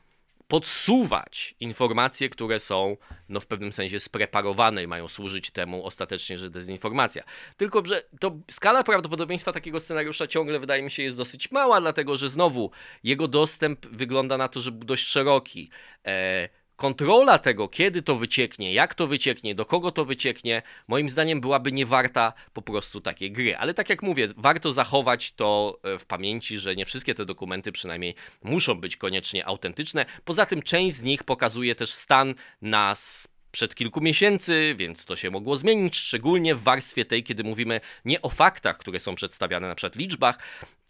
podsuwać 0.49 1.55
informacje, 1.59 2.29
które 2.29 2.59
są 2.59 2.97
no, 3.29 3.39
w 3.39 3.45
pewnym 3.45 3.71
sensie 3.71 3.99
spreparowane 3.99 4.83
i 4.83 4.87
mają 4.87 5.07
służyć 5.07 5.51
temu 5.51 5.85
ostatecznie, 5.85 6.37
że 6.37 6.49
dezinformacja. 6.49 7.23
Tylko, 7.57 7.85
że 7.85 8.03
to 8.19 8.37
skala 8.51 8.83
prawdopodobieństwa 8.83 9.51
takiego 9.51 9.79
scenariusza 9.79 10.27
ciągle 10.27 10.59
wydaje 10.59 10.83
mi 10.83 10.91
się 10.91 11.03
jest 11.03 11.17
dosyć 11.17 11.51
mała, 11.51 11.81
dlatego 11.81 12.17
że 12.17 12.29
znowu 12.29 12.71
jego 13.03 13.27
dostęp 13.27 13.87
wygląda 13.87 14.37
na 14.37 14.47
to, 14.47 14.61
że 14.61 14.71
był 14.71 14.83
dość 14.83 15.07
szeroki. 15.07 15.69
E, 16.05 16.49
kontrola 16.79 17.39
tego, 17.39 17.67
kiedy 17.67 18.01
to 18.01 18.15
wycieknie, 18.15 18.73
jak 18.73 18.95
to 18.95 19.07
wycieknie, 19.07 19.55
do 19.55 19.65
kogo 19.65 19.91
to 19.91 20.05
wycieknie, 20.05 20.61
moim 20.87 21.09
zdaniem 21.09 21.41
byłaby 21.41 21.71
niewarta 21.71 22.33
po 22.53 22.61
prostu 22.61 23.01
takiej 23.01 23.31
gry. 23.31 23.57
Ale 23.57 23.73
tak 23.73 23.89
jak 23.89 24.03
mówię, 24.03 24.27
warto 24.37 24.73
zachować 24.73 25.31
to 25.31 25.79
e, 25.83 25.99
w 25.99 26.05
pamięci, 26.05 26.59
że 26.59 26.75
nie 26.75 26.85
wszystkie 26.85 27.15
te 27.15 27.25
dokumenty 27.25 27.71
przynajmniej 27.71 28.15
muszą 28.43 28.75
być 28.75 28.97
koniecznie 28.97 29.45
autentyczne. 29.45 30.05
Poza 30.25 30.45
tym 30.45 30.61
część 30.61 30.95
z 30.95 31.03
nich 31.03 31.23
pokazuje 31.23 31.75
też 31.75 31.89
stan 31.89 32.35
nas 32.61 33.27
przed 33.51 33.75
kilku 33.75 34.01
miesięcy, 34.01 34.75
więc 34.77 35.05
to 35.05 35.15
się 35.15 35.31
mogło 35.31 35.57
zmienić, 35.57 35.97
szczególnie 35.97 36.55
w 36.55 36.63
warstwie 36.63 37.05
tej, 37.05 37.23
kiedy 37.23 37.43
mówimy 37.43 37.81
nie 38.05 38.21
o 38.21 38.29
faktach, 38.29 38.77
które 38.77 38.99
są 38.99 39.15
przedstawiane 39.15 39.67
na 39.67 39.75
przykład 39.75 39.95
liczbach, 39.95 40.39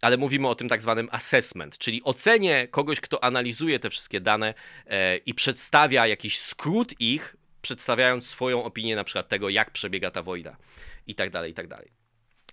ale 0.02 0.18
mówimy 0.18 0.48
o 0.48 0.56
tym 0.56 0.70
tak 0.70 0.82
zwanym 0.82 1.10
assessment, 1.12 1.78
czyli 1.78 2.04
ocenie 2.04 2.68
kogoś, 2.68 3.00
kto 3.00 3.24
analizuje 3.24 3.80
te 3.80 3.90
wszystkie 3.90 4.22
dane 4.22 4.54
e, 4.88 5.18
i 5.18 5.34
przedstawia 5.34 6.08
jakiś 6.08 6.40
skrót 6.40 7.02
ich, 7.02 7.36
przedstawiając 7.62 8.28
swoją 8.28 8.64
opinię 8.64 8.96
na 8.96 9.04
przykład 9.04 9.30
tego, 9.30 9.50
jak 9.50 9.72
przebiega 9.72 10.12
ta 10.12 10.24
wojna 10.24 10.58
i 11.08 11.16
tak 11.16 11.30
dalej, 11.30 11.52
i 11.52 11.54
tak 11.54 11.68
dalej. 11.68 12.00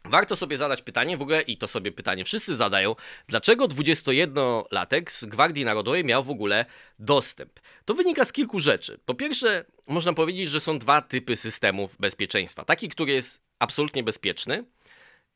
Warto 0.08 0.36
sobie 0.36 0.56
zadać 0.56 0.82
pytanie 0.82 1.16
w 1.16 1.22
ogóle, 1.22 1.42
i 1.42 1.56
to 1.56 1.68
sobie 1.68 1.92
pytanie 1.92 2.24
wszyscy 2.24 2.56
zadają, 2.56 2.94
dlaczego 3.28 3.68
21-latek 3.68 5.10
z 5.10 5.24
Gwardii 5.24 5.64
Narodowej 5.64 6.04
miał 6.04 6.24
w 6.24 6.30
ogóle 6.30 6.66
dostęp? 6.98 7.60
To 7.84 7.94
wynika 7.94 8.24
z 8.24 8.32
kilku 8.32 8.60
rzeczy. 8.60 8.98
Po 9.04 9.14
pierwsze, 9.14 9.64
można 9.86 10.12
powiedzieć, 10.12 10.50
że 10.50 10.60
są 10.60 10.78
dwa 10.78 11.02
typy 11.02 11.36
systemów 11.36 11.96
bezpieczeństwa. 12.00 12.64
Taki, 12.64 12.88
który 12.88 13.12
jest 13.12 13.42
absolutnie 13.58 14.02
bezpieczny, 14.02 14.64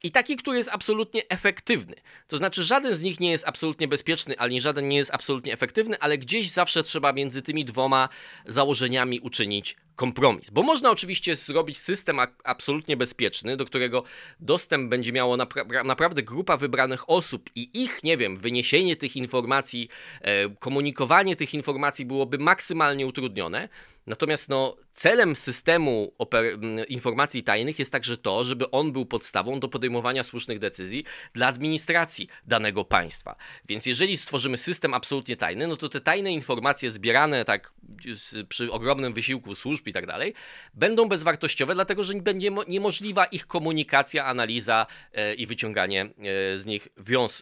i 0.02 0.10
taki, 0.10 0.36
który 0.36 0.58
jest 0.58 0.70
absolutnie 0.72 1.28
efektywny. 1.28 1.94
To 2.26 2.36
znaczy, 2.36 2.64
żaden 2.64 2.94
z 2.94 3.02
nich 3.02 3.20
nie 3.20 3.30
jest 3.30 3.48
absolutnie 3.48 3.88
bezpieczny, 3.88 4.38
ani 4.38 4.60
żaden 4.60 4.88
nie 4.88 4.96
jest 4.96 5.10
absolutnie 5.14 5.52
efektywny, 5.52 5.98
ale 5.98 6.18
gdzieś 6.18 6.50
zawsze 6.50 6.82
trzeba 6.82 7.12
między 7.12 7.42
tymi 7.42 7.64
dwoma 7.64 8.08
założeniami 8.46 9.20
uczynić 9.20 9.76
kompromis. 10.00 10.50
Bo 10.50 10.62
można 10.62 10.90
oczywiście 10.90 11.36
zrobić 11.36 11.78
system 11.78 12.20
absolutnie 12.44 12.96
bezpieczny, 12.96 13.56
do 13.56 13.64
którego 13.64 14.04
dostęp 14.40 14.90
będzie 14.90 15.12
miało 15.12 15.36
napra 15.36 15.64
naprawdę 15.84 16.22
grupa 16.22 16.56
wybranych 16.56 17.10
osób 17.10 17.50
i 17.54 17.82
ich, 17.82 18.04
nie 18.04 18.16
wiem, 18.16 18.36
wyniesienie 18.36 18.96
tych 18.96 19.16
informacji, 19.16 19.88
e, 20.20 20.48
komunikowanie 20.48 21.36
tych 21.36 21.54
informacji 21.54 22.04
byłoby 22.06 22.38
maksymalnie 22.38 23.06
utrudnione. 23.06 23.68
Natomiast 24.06 24.48
no, 24.48 24.76
celem 24.94 25.36
systemu 25.36 26.12
informacji 26.88 27.42
tajnych 27.42 27.78
jest 27.78 27.92
także 27.92 28.16
to, 28.16 28.44
żeby 28.44 28.70
on 28.70 28.92
był 28.92 29.06
podstawą 29.06 29.60
do 29.60 29.68
podejmowania 29.68 30.24
słusznych 30.24 30.58
decyzji 30.58 31.04
dla 31.34 31.46
administracji 31.46 32.28
danego 32.46 32.84
państwa. 32.84 33.36
Więc 33.68 33.86
jeżeli 33.86 34.16
stworzymy 34.16 34.56
system 34.56 34.94
absolutnie 34.94 35.36
tajny, 35.36 35.66
no 35.66 35.76
to 35.76 35.88
te 35.88 36.00
tajne 36.00 36.32
informacje 36.32 36.90
zbierane 36.90 37.44
tak 37.44 37.72
przy 38.48 38.72
ogromnym 38.72 39.12
wysiłku 39.12 39.54
służb 39.54 39.86
i 39.86 39.92
tak 39.92 40.06
dalej, 40.06 40.34
będą 40.74 41.08
bezwartościowe, 41.08 41.74
dlatego 41.74 42.04
że 42.04 42.14
będzie 42.14 42.50
niemożliwa 42.68 43.24
ich 43.24 43.46
komunikacja, 43.46 44.24
analiza 44.24 44.86
e, 45.12 45.34
i 45.34 45.46
wyciąganie 45.46 46.02
e, 46.02 46.58
z 46.58 46.66
nich 46.66 46.88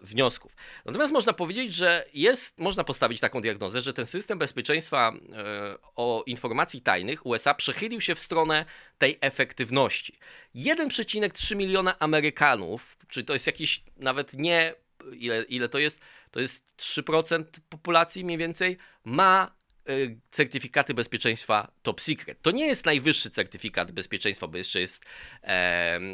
wniosków. 0.03 0.57
Natomiast 0.85 1.13
można 1.13 1.33
powiedzieć, 1.33 1.75
że 1.75 2.05
jest, 2.15 2.59
można 2.59 2.85
postawić 2.85 3.21
taką 3.21 3.41
diagnozę, 3.41 3.81
że 3.81 3.93
ten 3.93 4.07
system 4.07 4.39
bezpieczeństwa 4.39 5.13
e, 5.33 5.79
o 5.97 6.23
informacji 6.27 6.81
tajnych 6.81 7.27
USA 7.27 7.48
przechylił 7.55 8.01
się 8.01 8.15
w 8.15 8.19
stronę 8.19 8.65
tej 8.99 9.19
efektywności. 9.21 10.19
1,3 10.55 11.57
miliona 11.57 11.99
Amerykanów, 11.99 12.97
czy 13.09 13.25
to 13.25 13.33
jest 13.33 13.47
jakiś 13.47 13.83
nawet 13.97 14.33
nie 14.33 14.75
ile, 15.13 15.43
ile 15.43 15.69
to 15.69 15.79
jest? 15.79 16.01
To 16.31 16.41
jest 16.41 16.77
3% 16.77 17.45
populacji 17.69 18.25
mniej 18.25 18.39
więcej, 18.39 18.79
ma 19.05 19.59
Y, 19.89 20.17
certyfikaty 20.31 20.95
bezpieczeństwa 20.95 21.71
top 21.83 22.01
secret. 22.01 22.43
To 22.43 22.51
nie 22.51 22.67
jest 22.67 22.85
najwyższy 22.85 23.31
certyfikat 23.31 23.93
bezpieczeństwa, 23.93 24.47
bo 24.47 24.59
jeszcze 24.59 24.81
jest 24.81 25.05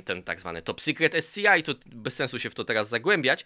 ten 0.05 0.23
tak 0.23 0.41
zwany 0.41 0.62
top 0.62 0.81
secret 0.81 1.25
SCI, 1.25 1.62
to 1.64 1.75
bez 1.87 2.14
sensu 2.14 2.38
się 2.38 2.50
w 2.50 2.55
to 2.55 2.64
teraz 2.64 2.88
zagłębiać. 2.88 3.45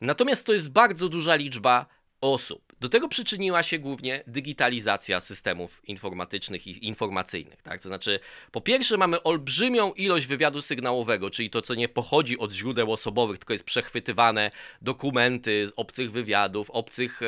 Natomiast 0.00 0.46
to 0.46 0.52
jest 0.52 0.70
bardzo 0.70 1.08
duża 1.08 1.34
liczba 1.34 1.86
osób. 2.20 2.65
Do 2.80 2.88
tego 2.88 3.08
przyczyniła 3.08 3.62
się 3.62 3.78
głównie 3.78 4.24
digitalizacja 4.26 5.20
systemów 5.20 5.80
informatycznych 5.84 6.66
i 6.66 6.86
informacyjnych. 6.86 7.62
Tak? 7.62 7.82
To 7.82 7.88
znaczy, 7.88 8.20
po 8.52 8.60
pierwsze, 8.60 8.96
mamy 8.96 9.22
olbrzymią 9.22 9.92
ilość 9.92 10.26
wywiadu 10.26 10.62
sygnałowego, 10.62 11.30
czyli 11.30 11.50
to, 11.50 11.62
co 11.62 11.74
nie 11.74 11.88
pochodzi 11.88 12.38
od 12.38 12.52
źródeł 12.52 12.92
osobowych, 12.92 13.38
tylko 13.38 13.52
jest 13.52 13.64
przechwytywane 13.64 14.50
dokumenty 14.82 15.70
obcych 15.76 16.12
wywiadów, 16.12 16.70
obcych 16.70 17.20
e, 17.22 17.26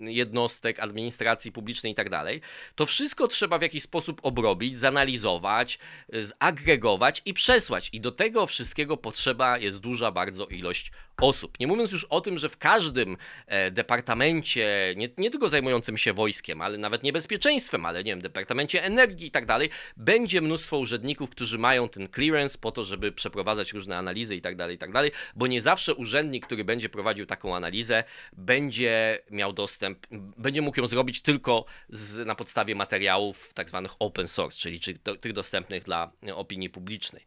jednostek, 0.00 0.80
administracji 0.80 1.52
publicznej 1.52 1.90
itd. 1.90 2.10
Tak 2.10 2.26
to 2.74 2.86
wszystko 2.86 3.28
trzeba 3.28 3.58
w 3.58 3.62
jakiś 3.62 3.82
sposób 3.82 4.20
obrobić, 4.22 4.76
zanalizować, 4.76 5.78
zagregować 6.12 7.22
i 7.24 7.34
przesłać. 7.34 7.90
I 7.92 8.00
do 8.00 8.12
tego 8.12 8.46
wszystkiego 8.46 8.96
potrzeba 8.96 9.58
jest 9.58 9.78
duża 9.78 10.10
bardzo 10.10 10.46
ilość 10.46 10.92
osób. 11.20 11.60
Nie 11.60 11.66
mówiąc 11.66 11.92
już 11.92 12.04
o 12.04 12.20
tym, 12.20 12.38
że 12.38 12.48
w 12.48 12.56
każdym 12.56 13.16
e, 13.46 13.70
departamencie, 13.70 14.94
nie, 14.96 15.08
nie 15.18 15.30
tylko 15.30 15.48
zajmującym 15.48 15.96
się 15.96 16.12
wojskiem, 16.12 16.62
ale 16.62 16.78
nawet 16.78 17.02
niebezpieczeństwem, 17.02 17.86
ale 17.86 18.04
nie 18.04 18.12
wiem, 18.12 18.20
departamencie 18.20 18.84
energii 18.84 19.26
i 19.26 19.30
tak 19.30 19.46
dalej, 19.46 19.70
będzie 19.96 20.40
mnóstwo 20.40 20.78
urzędników, 20.78 21.30
którzy 21.30 21.58
mają 21.58 21.88
ten 21.88 22.08
clearance 22.08 22.58
po 22.58 22.72
to, 22.72 22.84
żeby 22.84 23.12
przeprowadzać 23.12 23.72
różne 23.72 23.98
analizy 23.98 24.36
i 24.36 24.40
tak 24.40 24.56
dalej, 24.56 24.76
i 24.76 24.78
tak 24.78 24.92
dalej, 24.92 25.10
bo 25.36 25.46
nie 25.46 25.60
zawsze 25.60 25.94
urzędnik, 25.94 26.46
który 26.46 26.64
będzie 26.64 26.88
prowadził 26.88 27.26
taką 27.26 27.56
analizę, 27.56 28.04
będzie 28.32 29.18
miał 29.30 29.52
dostęp, 29.52 30.06
będzie 30.36 30.62
mógł 30.62 30.80
ją 30.80 30.86
zrobić 30.86 31.22
tylko 31.22 31.64
z, 31.88 32.26
na 32.26 32.34
podstawie 32.34 32.74
materiałów 32.74 33.54
tak 33.54 33.68
zwanych 33.68 33.92
open 33.98 34.28
source, 34.28 34.58
czyli, 34.58 34.80
tych 35.20 35.32
dostępnych 35.32 35.84
dla 35.84 36.12
opinii 36.34 36.70
publicznej. 36.70 37.24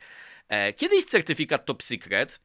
E, 0.50 0.74
kiedyś 0.74 1.06
certyfikat 1.06 1.66
top 1.66 1.84
secret 1.84 2.42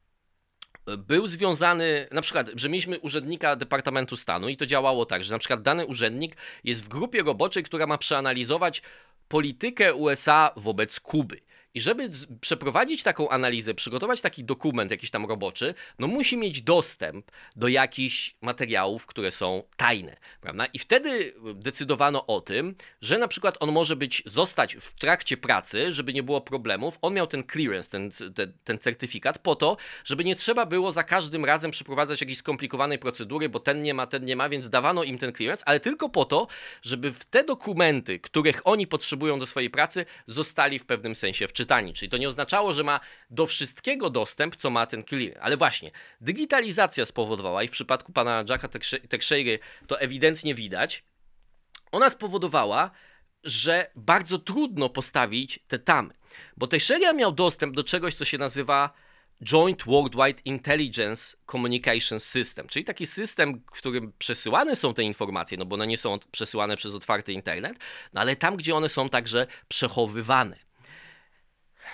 był 0.97 1.27
związany, 1.27 2.07
na 2.11 2.21
przykład, 2.21 2.51
że 2.55 2.69
mieliśmy 2.69 2.99
urzędnika 2.99 3.55
Departamentu 3.55 4.15
Stanu 4.15 4.49
i 4.49 4.57
to 4.57 4.65
działało 4.65 5.05
tak, 5.05 5.23
że 5.23 5.33
na 5.33 5.39
przykład 5.39 5.61
dany 5.61 5.85
urzędnik 5.85 6.37
jest 6.63 6.85
w 6.85 6.87
grupie 6.87 7.23
roboczej, 7.23 7.63
która 7.63 7.87
ma 7.87 7.97
przeanalizować 7.97 8.81
politykę 9.27 9.93
USA 9.93 10.51
wobec 10.55 10.99
Kuby. 10.99 11.39
I 11.75 11.81
żeby 11.81 12.09
przeprowadzić 12.41 13.03
taką 13.03 13.29
analizę, 13.29 13.73
przygotować 13.73 14.21
taki 14.21 14.43
dokument 14.43 14.91
jakiś 14.91 15.11
tam 15.11 15.25
roboczy, 15.25 15.73
no 15.99 16.07
musi 16.07 16.37
mieć 16.37 16.61
dostęp 16.61 17.31
do 17.55 17.67
jakichś 17.67 18.35
materiałów, 18.41 19.05
które 19.05 19.31
są 19.31 19.63
tajne, 19.77 20.17
prawda? 20.41 20.65
I 20.65 20.79
wtedy 20.79 21.33
decydowano 21.55 22.25
o 22.25 22.41
tym, 22.41 22.75
że 23.01 23.17
na 23.17 23.27
przykład 23.27 23.57
on 23.59 23.71
może 23.71 23.95
być, 23.95 24.23
zostać 24.25 24.75
w 24.75 24.93
trakcie 24.93 25.37
pracy, 25.37 25.93
żeby 25.93 26.13
nie 26.13 26.23
było 26.23 26.41
problemów, 26.41 26.97
on 27.01 27.13
miał 27.13 27.27
ten 27.27 27.43
clearance, 27.51 27.89
ten, 27.89 28.09
ten, 28.35 28.53
ten 28.63 28.77
certyfikat 28.77 29.39
po 29.39 29.55
to, 29.55 29.77
żeby 30.03 30.23
nie 30.23 30.35
trzeba 30.35 30.65
było 30.65 30.91
za 30.91 31.03
każdym 31.03 31.45
razem 31.45 31.71
przeprowadzać 31.71 32.21
jakiejś 32.21 32.37
skomplikowanej 32.37 32.99
procedury, 32.99 33.49
bo 33.49 33.59
ten 33.59 33.81
nie 33.81 33.93
ma, 33.93 34.07
ten 34.07 34.25
nie 34.25 34.35
ma, 34.35 34.49
więc 34.49 34.69
dawano 34.69 35.03
im 35.03 35.17
ten 35.17 35.33
clearance, 35.33 35.63
ale 35.67 35.79
tylko 35.79 36.09
po 36.09 36.25
to, 36.25 36.47
żeby 36.81 37.13
w 37.13 37.25
te 37.25 37.43
dokumenty, 37.43 38.19
których 38.19 38.61
oni 38.63 38.87
potrzebują 38.87 39.39
do 39.39 39.47
swojej 39.47 39.69
pracy, 39.69 40.05
zostali 40.27 40.79
w 40.79 40.85
pewnym 40.85 41.15
sensie 41.15 41.47
wczytani 41.47 41.64
czyli 41.93 42.09
to 42.09 42.17
nie 42.17 42.27
oznaczało, 42.27 42.73
że 42.73 42.83
ma 42.83 42.99
do 43.29 43.45
wszystkiego 43.45 44.09
dostęp, 44.09 44.55
co 44.55 44.69
ma 44.69 44.85
ten 44.85 45.03
clear. 45.03 45.37
Ale 45.41 45.57
właśnie, 45.57 45.91
digitalizacja 46.21 47.05
spowodowała 47.05 47.63
i 47.63 47.67
w 47.67 47.71
przypadku 47.71 48.11
pana 48.11 48.43
Jacka 48.49 48.69
Teixeiry 49.09 49.59
to 49.87 49.99
ewidentnie 49.99 50.55
widać, 50.55 51.03
ona 51.91 52.09
spowodowała, 52.09 52.91
że 53.43 53.91
bardzo 53.95 54.39
trudno 54.39 54.89
postawić 54.89 55.59
te 55.67 55.79
tamy. 55.79 56.13
Bo 56.57 56.67
Teixeira 56.67 57.13
miał 57.13 57.31
dostęp 57.31 57.75
do 57.75 57.83
czegoś, 57.83 58.15
co 58.15 58.25
się 58.25 58.37
nazywa 58.37 58.93
Joint 59.43 59.83
Worldwide 59.83 60.41
Intelligence 60.45 61.37
Communication 61.51 62.19
System, 62.19 62.67
czyli 62.67 62.85
taki 62.85 63.05
system, 63.05 63.61
w 63.73 63.77
którym 63.77 64.13
przesyłane 64.17 64.75
są 64.75 64.93
te 64.93 65.03
informacje, 65.03 65.57
no 65.57 65.65
bo 65.65 65.73
one 65.73 65.87
nie 65.87 65.97
są 65.97 66.19
przesyłane 66.31 66.77
przez 66.77 66.95
otwarty 66.95 67.33
internet, 67.33 67.77
no 68.13 68.21
ale 68.21 68.35
tam, 68.35 68.57
gdzie 68.57 68.75
one 68.75 68.89
są 68.89 69.09
także 69.09 69.47
przechowywane. 69.67 70.64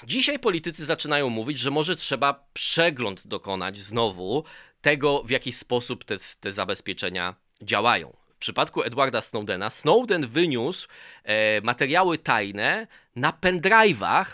Dzisiaj 0.04 0.40
politycy 0.40 0.86
zaczynają 0.86 1.30
mówić, 1.30 1.60
że 1.60 1.72
może 1.72 1.96
trzeba 1.96 2.46
przegląd 2.54 3.28
dokonać 3.28 3.78
znowu 3.78 4.44
tego, 4.82 5.24
w 5.24 5.30
jaki 5.30 5.54
sposób 5.54 6.04
te, 6.04 6.18
te 6.40 6.52
zabezpieczenia 6.52 7.36
działają. 7.62 8.14
W 8.36 8.38
przypadku 8.42 8.84
Edwarda 8.84 9.22
Snowdena, 9.22 9.70
Snowden 9.70 10.28
wyniósł 10.28 10.88
e, 11.24 11.62
materiały 11.62 12.18
tajne 12.18 12.88
na 13.16 13.32
pendrive'ach, 13.32 14.26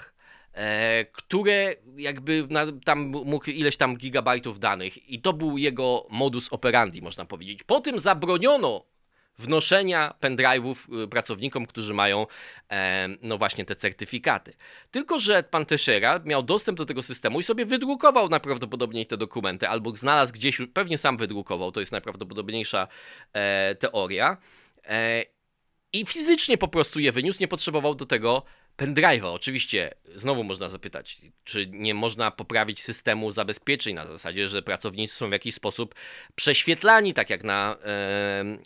e, 0.53 1.05
które 1.05 1.75
jakby 1.97 2.47
na, 2.49 2.65
tam 2.85 2.99
mógł 3.25 3.49
ileś 3.49 3.77
tam 3.77 3.97
gigabajtów 3.97 4.59
danych 4.59 5.09
i 5.09 5.21
to 5.21 5.33
był 5.33 5.57
jego 5.57 6.07
modus 6.09 6.53
operandi, 6.53 7.01
można 7.01 7.25
powiedzieć. 7.25 7.63
Po 7.63 7.79
tym 7.79 7.99
zabroniono 7.99 8.85
wnoszenia 9.37 10.13
pendrive'ów 10.21 11.03
y, 11.03 11.07
pracownikom, 11.07 11.65
którzy 11.65 11.93
mają 11.93 12.27
e, 12.71 13.07
no 13.21 13.37
właśnie 13.37 13.65
te 13.65 13.75
certyfikaty. 13.75 14.53
Tylko, 14.91 15.19
że 15.19 15.43
pan 15.43 15.65
Teixeira 15.65 16.19
miał 16.25 16.43
dostęp 16.43 16.77
do 16.77 16.85
tego 16.85 17.03
systemu 17.03 17.39
i 17.39 17.43
sobie 17.43 17.65
wydrukował 17.65 18.29
najprawdopodobniej 18.29 19.05
te 19.05 19.17
dokumenty, 19.17 19.69
albo 19.69 19.95
znalazł 19.95 20.33
gdzieś, 20.33 20.61
pewnie 20.73 20.97
sam 20.97 21.17
wydrukował, 21.17 21.71
to 21.71 21.79
jest 21.79 21.91
najprawdopodobniejsza 21.91 22.87
e, 23.33 23.75
teoria. 23.75 24.37
E, 24.83 25.23
I 25.93 26.05
fizycznie 26.05 26.57
po 26.57 26.67
prostu 26.67 26.99
je 26.99 27.11
wyniósł, 27.11 27.41
nie 27.41 27.47
potrzebował 27.47 27.95
do 27.95 28.05
tego 28.05 28.43
pendrive'a. 28.77 29.33
Oczywiście, 29.33 29.93
znowu 30.15 30.43
można 30.43 30.69
zapytać, 30.69 31.17
czy 31.43 31.67
nie 31.67 31.93
można 31.93 32.31
poprawić 32.31 32.81
systemu 32.81 33.31
zabezpieczeń 33.31 33.95
na 33.95 34.07
zasadzie, 34.07 34.49
że 34.49 34.61
pracownicy 34.61 35.15
są 35.15 35.29
w 35.29 35.31
jakiś 35.31 35.55
sposób 35.55 35.95
prześwietlani, 36.35 37.13
tak 37.13 37.29
jak 37.29 37.43
na, 37.43 37.77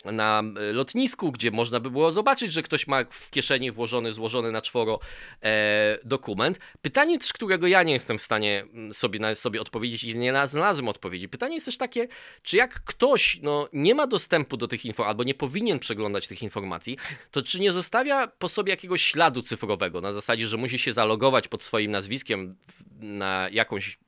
na 0.04 0.42
lotnisku, 0.72 1.32
gdzie 1.32 1.50
można 1.50 1.80
by 1.80 1.90
było 1.90 2.10
zobaczyć, 2.10 2.52
że 2.52 2.62
ktoś 2.62 2.86
ma 2.86 3.04
w 3.10 3.30
kieszeni 3.30 3.70
włożony, 3.70 4.12
złożony 4.12 4.52
na 4.52 4.62
czworo 4.62 5.00
e, 5.42 5.98
dokument. 6.04 6.58
Pytanie 6.82 7.18
też, 7.18 7.32
którego 7.32 7.66
ja 7.66 7.82
nie 7.82 7.92
jestem 7.92 8.18
w 8.18 8.22
stanie 8.22 8.64
mm, 8.72 8.94
sobie, 8.94 9.36
sobie 9.36 9.60
odpowiedzieć 9.60 10.04
i 10.04 10.18
nie 10.18 10.32
znalazłem 10.46 10.88
odpowiedzi. 10.88 11.28
Pytanie 11.28 11.54
jest 11.54 11.66
też 11.66 11.76
takie, 11.76 12.08
czy 12.42 12.56
jak 12.56 12.84
ktoś 12.84 13.38
no, 13.42 13.68
nie 13.72 13.94
ma 13.94 14.06
dostępu 14.06 14.56
do 14.56 14.68
tych 14.68 14.84
informacji, 14.84 15.10
albo 15.10 15.24
nie 15.24 15.34
powinien 15.34 15.78
przeglądać 15.78 16.26
tych 16.26 16.42
informacji, 16.42 16.96
to 17.30 17.42
czy 17.42 17.60
nie 17.60 17.72
zostawia 17.72 18.26
po 18.26 18.48
sobie 18.48 18.70
jakiegoś 18.70 19.02
śladu 19.02 19.42
cyfrowego, 19.42 20.01
na 20.02 20.12
zasadzie, 20.12 20.48
że 20.48 20.56
musi 20.56 20.78
się 20.78 20.92
zalogować 20.92 21.48
pod 21.48 21.62
swoim 21.62 21.90
nazwiskiem 21.90 22.56
na 23.00 23.48
jakąś 23.52 23.98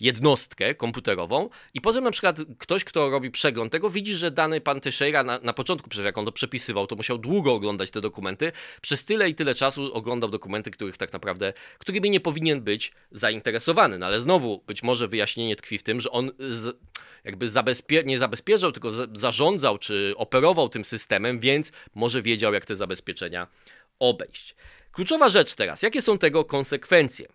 jednostkę 0.00 0.74
komputerową 0.74 1.48
i 1.74 1.80
potem 1.80 2.04
na 2.04 2.10
przykład 2.10 2.38
ktoś, 2.58 2.84
kto 2.84 3.10
robi 3.10 3.30
przegląd 3.30 3.72
tego, 3.72 3.90
widzi, 3.90 4.14
że 4.14 4.30
dany 4.30 4.60
pan 4.60 4.80
Teixeira 4.80 5.24
na, 5.24 5.38
na 5.42 5.52
początku, 5.52 5.90
przecież 5.90 6.04
jak 6.04 6.18
on 6.18 6.24
to 6.24 6.32
przepisywał, 6.32 6.86
to 6.86 6.96
musiał 6.96 7.18
długo 7.18 7.54
oglądać 7.54 7.90
te 7.90 8.00
dokumenty, 8.00 8.52
przez 8.80 9.04
tyle 9.04 9.28
i 9.28 9.34
tyle 9.34 9.54
czasu 9.54 9.94
oglądał 9.94 10.30
dokumenty, 10.30 10.70
których 10.70 10.96
tak 10.96 11.12
naprawdę, 11.12 11.52
którymi 11.78 12.10
nie 12.10 12.20
powinien 12.20 12.60
być 12.60 12.92
zainteresowany. 13.12 13.98
No 13.98 14.06
ale 14.06 14.20
znowu, 14.20 14.62
być 14.66 14.82
może 14.82 15.08
wyjaśnienie 15.08 15.56
tkwi 15.56 15.78
w 15.78 15.82
tym, 15.82 16.00
że 16.00 16.10
on 16.10 16.30
z, 16.38 16.78
jakby 17.24 17.48
zabezpie 17.48 18.02
nie 18.04 18.18
zabezpieczał, 18.18 18.72
tylko 18.72 18.92
za 18.92 19.06
zarządzał 19.12 19.78
czy 19.78 20.14
operował 20.16 20.68
tym 20.68 20.84
systemem, 20.84 21.38
więc 21.38 21.72
może 21.94 22.22
wiedział, 22.22 22.54
jak 22.54 22.66
te 22.66 22.76
zabezpieczenia 22.76 23.46
obejść. 24.00 24.54
Kluczowa 24.92 25.28
rzecz 25.28 25.54
teraz. 25.54 25.82
Jakie 25.82 26.02
są 26.02 26.18
tego 26.18 26.44
konsekwencje? 26.44 27.26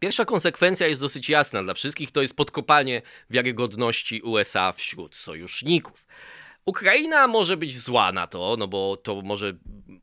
Pierwsza 0.00 0.24
konsekwencja 0.24 0.86
jest 0.86 1.00
dosyć 1.00 1.28
jasna 1.28 1.62
dla 1.62 1.74
wszystkich, 1.74 2.10
to 2.10 2.22
jest 2.22 2.36
podkopanie 2.36 3.02
wiarygodności 3.30 4.22
USA 4.22 4.72
wśród 4.72 5.16
sojuszników. 5.16 6.06
Ukraina 6.66 7.26
może 7.26 7.56
być 7.56 7.78
zła 7.78 8.12
na 8.12 8.26
to, 8.26 8.56
no 8.58 8.68
bo 8.68 8.96
to 8.96 9.22
może 9.22 9.52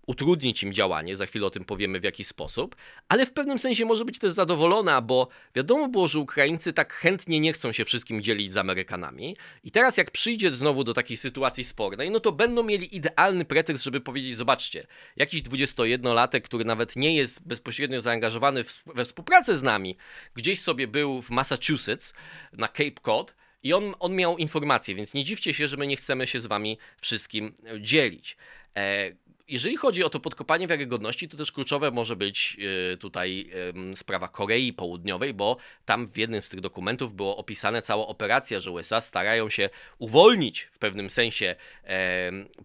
utrudnić 0.08 0.64
im 0.64 0.74
działanie, 0.74 1.16
za 1.16 1.26
chwilę 1.26 1.48
o 1.48 1.50
tym 1.50 1.66
powiemy 1.66 2.00
w 2.00 2.04
jaki 2.04 2.24
sposób, 2.24 2.76
ale 3.10 3.26
w 3.26 3.34
pewnym 3.34 3.60
sensie 3.60 3.86
może 3.86 4.06
być 4.06 4.20
też 4.20 4.34
zadowolona, 4.34 5.02
bo 5.02 5.28
wiadomo 5.56 5.88
było, 5.88 6.08
że 6.08 6.20
Ukraińcy 6.20 6.74
tak 6.74 6.94
chętnie 6.94 7.40
nie 7.40 7.54
chcą 7.54 7.72
się 7.72 7.86
wszystkim 7.86 8.22
dzielić 8.22 8.54
z 8.54 8.58
Amerykanami. 8.58 9.38
I 9.64 9.72
teraz 9.72 9.98
jak 9.98 10.12
przyjdzie 10.12 10.56
znowu 10.56 10.84
do 10.84 10.94
takiej 10.94 11.18
sytuacji 11.18 11.64
spornej, 11.64 12.12
no 12.12 12.20
to 12.20 12.32
będą 12.32 12.64
mieli 12.64 12.96
idealny 12.96 13.46
pretekst, 13.46 13.84
żeby 13.84 14.02
powiedzieć, 14.02 14.36
zobaczcie, 14.36 14.88
jakiś 15.16 15.42
21-latek, 15.42 16.42
który 16.42 16.66
nawet 16.66 16.96
nie 16.96 17.16
jest 17.16 17.48
bezpośrednio 17.48 18.02
zaangażowany 18.02 18.64
we 18.86 19.06
współpracę 19.06 19.58
z 19.58 19.64
nami, 19.64 19.98
gdzieś 20.34 20.62
sobie 20.62 20.88
był 20.88 21.22
w 21.22 21.30
Massachusetts 21.30 22.14
na 22.54 22.68
Cape 22.68 23.02
Cod, 23.02 23.36
i 23.64 23.74
on, 23.74 23.94
on 24.00 24.16
miał 24.16 24.38
informacje, 24.38 24.96
więc 24.96 25.14
nie 25.14 25.24
dziwcie 25.24 25.54
się, 25.54 25.68
że 25.68 25.78
my 25.78 25.88
nie 25.88 25.96
chcemy 25.96 26.28
się 26.28 26.40
z 26.40 26.46
wami 26.46 26.78
wszystkim 27.02 27.54
dzielić. 27.80 28.38
E, 28.78 29.12
jeżeli 29.48 29.78
chodzi 29.78 30.04
o 30.04 30.10
to 30.10 30.20
podkopanie 30.20 30.68
wiarygodności, 30.68 31.30
to 31.30 31.38
też 31.38 31.52
kluczowe 31.52 31.92
może 31.92 32.16
być 32.16 32.58
y, 32.94 32.98
tutaj 32.98 33.52
sprawa 33.96 34.28
Korei 34.28 34.74
Południowej, 34.74 35.34
bo 35.34 35.58
tam 35.86 36.08
w 36.08 36.18
jednym 36.18 36.42
z 36.42 36.50
tych 36.50 36.62
dokumentów 36.62 37.16
było 37.16 37.38
opisane 37.38 37.82
cała 37.82 38.08
operacja, 38.08 38.60
że 38.60 38.72
USA 38.72 39.02
starają 39.02 39.50
się 39.50 39.70
uwolnić 40.00 40.71
pewnym 40.82 41.10
sensie 41.10 41.56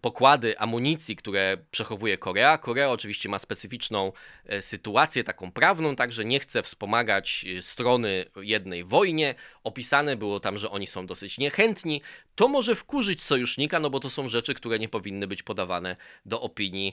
pokłady 0.01 0.59
amunicji, 0.59 1.17
które 1.17 1.57
przechowuje 1.71 2.19
Korea. 2.19 2.59
Korea 2.59 2.91
oczywiście 2.91 3.29
ma 3.29 3.39
specyficzną 3.39 4.13
e, 4.47 4.63
sytuację 4.63 5.25
taką 5.25 5.53
prawną, 5.53 5.97
także 5.97 6.25
nie 6.25 6.41
chce 6.41 6.63
wspomagać 6.63 7.45
y, 7.59 7.63
strony 7.63 8.25
jednej 8.37 8.85
wojnie. 8.85 9.35
Opisane 9.65 10.17
było 10.17 10.41
tam, 10.41 10.59
że 10.59 10.71
oni 10.71 10.87
są 10.87 11.07
dosyć 11.07 11.39
niechętni. 11.39 12.03
To 12.35 12.49
może 12.49 12.75
wkurzyć 12.75 13.23
sojusznika, 13.23 13.81
no 13.81 13.91
bo 13.91 14.01
to 14.01 14.11
są 14.11 14.29
rzeczy, 14.29 14.55
które 14.55 14.79
nie 14.79 14.89
powinny 14.89 15.27
być 15.27 15.43
podawane 15.43 15.97
do 16.27 16.41
opinii 16.41 16.93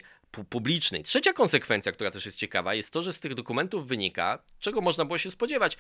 publicznej. 0.49 1.03
Trzecia 1.03 1.33
konsekwencja, 1.33 1.91
która 1.91 2.11
też 2.11 2.25
jest 2.25 2.37
ciekawa, 2.37 2.73
jest 2.73 2.93
to, 2.93 3.01
że 3.01 3.13
z 3.13 3.19
tych 3.19 3.35
dokumentów 3.35 3.87
wynika, 3.87 4.39
czego 4.59 4.81
można 4.81 5.05
było 5.05 5.17
się 5.17 5.31
spodziewać, 5.31 5.77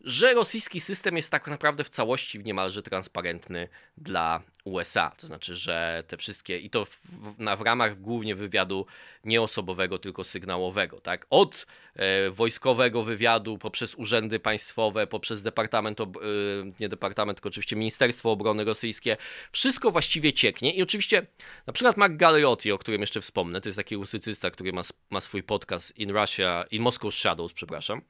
że 0.00 0.34
rosyjski 0.34 0.80
system 0.80 1.16
jest 1.16 1.30
tak 1.30 1.48
naprawdę 1.48 1.84
w 1.84 1.88
całości 1.88 2.38
niemalże 2.38 2.82
transparentny 2.82 3.68
dla 3.96 4.42
USA. 4.64 5.12
To 5.18 5.26
znaczy, 5.26 5.56
że 5.56 6.04
te 6.06 6.16
wszystkie, 6.16 6.58
i 6.58 6.70
to 6.70 6.84
w, 6.84 6.98
na, 7.38 7.56
w 7.56 7.60
ramach 7.60 8.00
głównie 8.00 8.34
wywiadu 8.34 8.86
nieosobowego, 9.24 9.98
tylko 9.98 10.24
sygnałowego, 10.24 11.00
tak? 11.00 11.26
Od 11.30 11.66
e, 11.94 12.30
wojskowego 12.30 13.02
wywiadu, 13.02 13.58
poprzez 13.58 13.94
urzędy 13.94 14.40
państwowe, 14.40 15.06
poprzez 15.06 15.42
departament, 15.42 16.00
ob, 16.00 16.16
e, 16.16 16.20
nie 16.80 16.88
departament, 16.88 17.38
tylko 17.38 17.48
oczywiście 17.48 17.76
Ministerstwo 17.76 18.30
Obrony 18.30 18.64
Rosyjskie, 18.64 19.16
wszystko 19.52 19.90
właściwie 19.90 20.32
cieknie 20.32 20.74
i 20.74 20.82
oczywiście 20.82 21.26
na 21.66 21.72
przykład 21.72 21.96
Mark 21.96 22.16
Galeotti, 22.16 22.72
o 22.72 22.78
którym 22.78 23.00
jeszcze 23.00 23.20
wspomnę, 23.20 23.60
to 23.60 23.68
jest 23.68 23.78
taki 23.80 23.96
rusycysta, 23.96 24.50
który 24.50 24.72
ma, 24.72 24.82
ma 25.10 25.20
swój 25.20 25.42
podcast 25.42 25.98
In 25.98 26.10
Russia, 26.10 26.64
In 26.70 26.82
Moscow 26.82 27.14
Shadows, 27.14 27.52
przepraszam, 27.52 28.02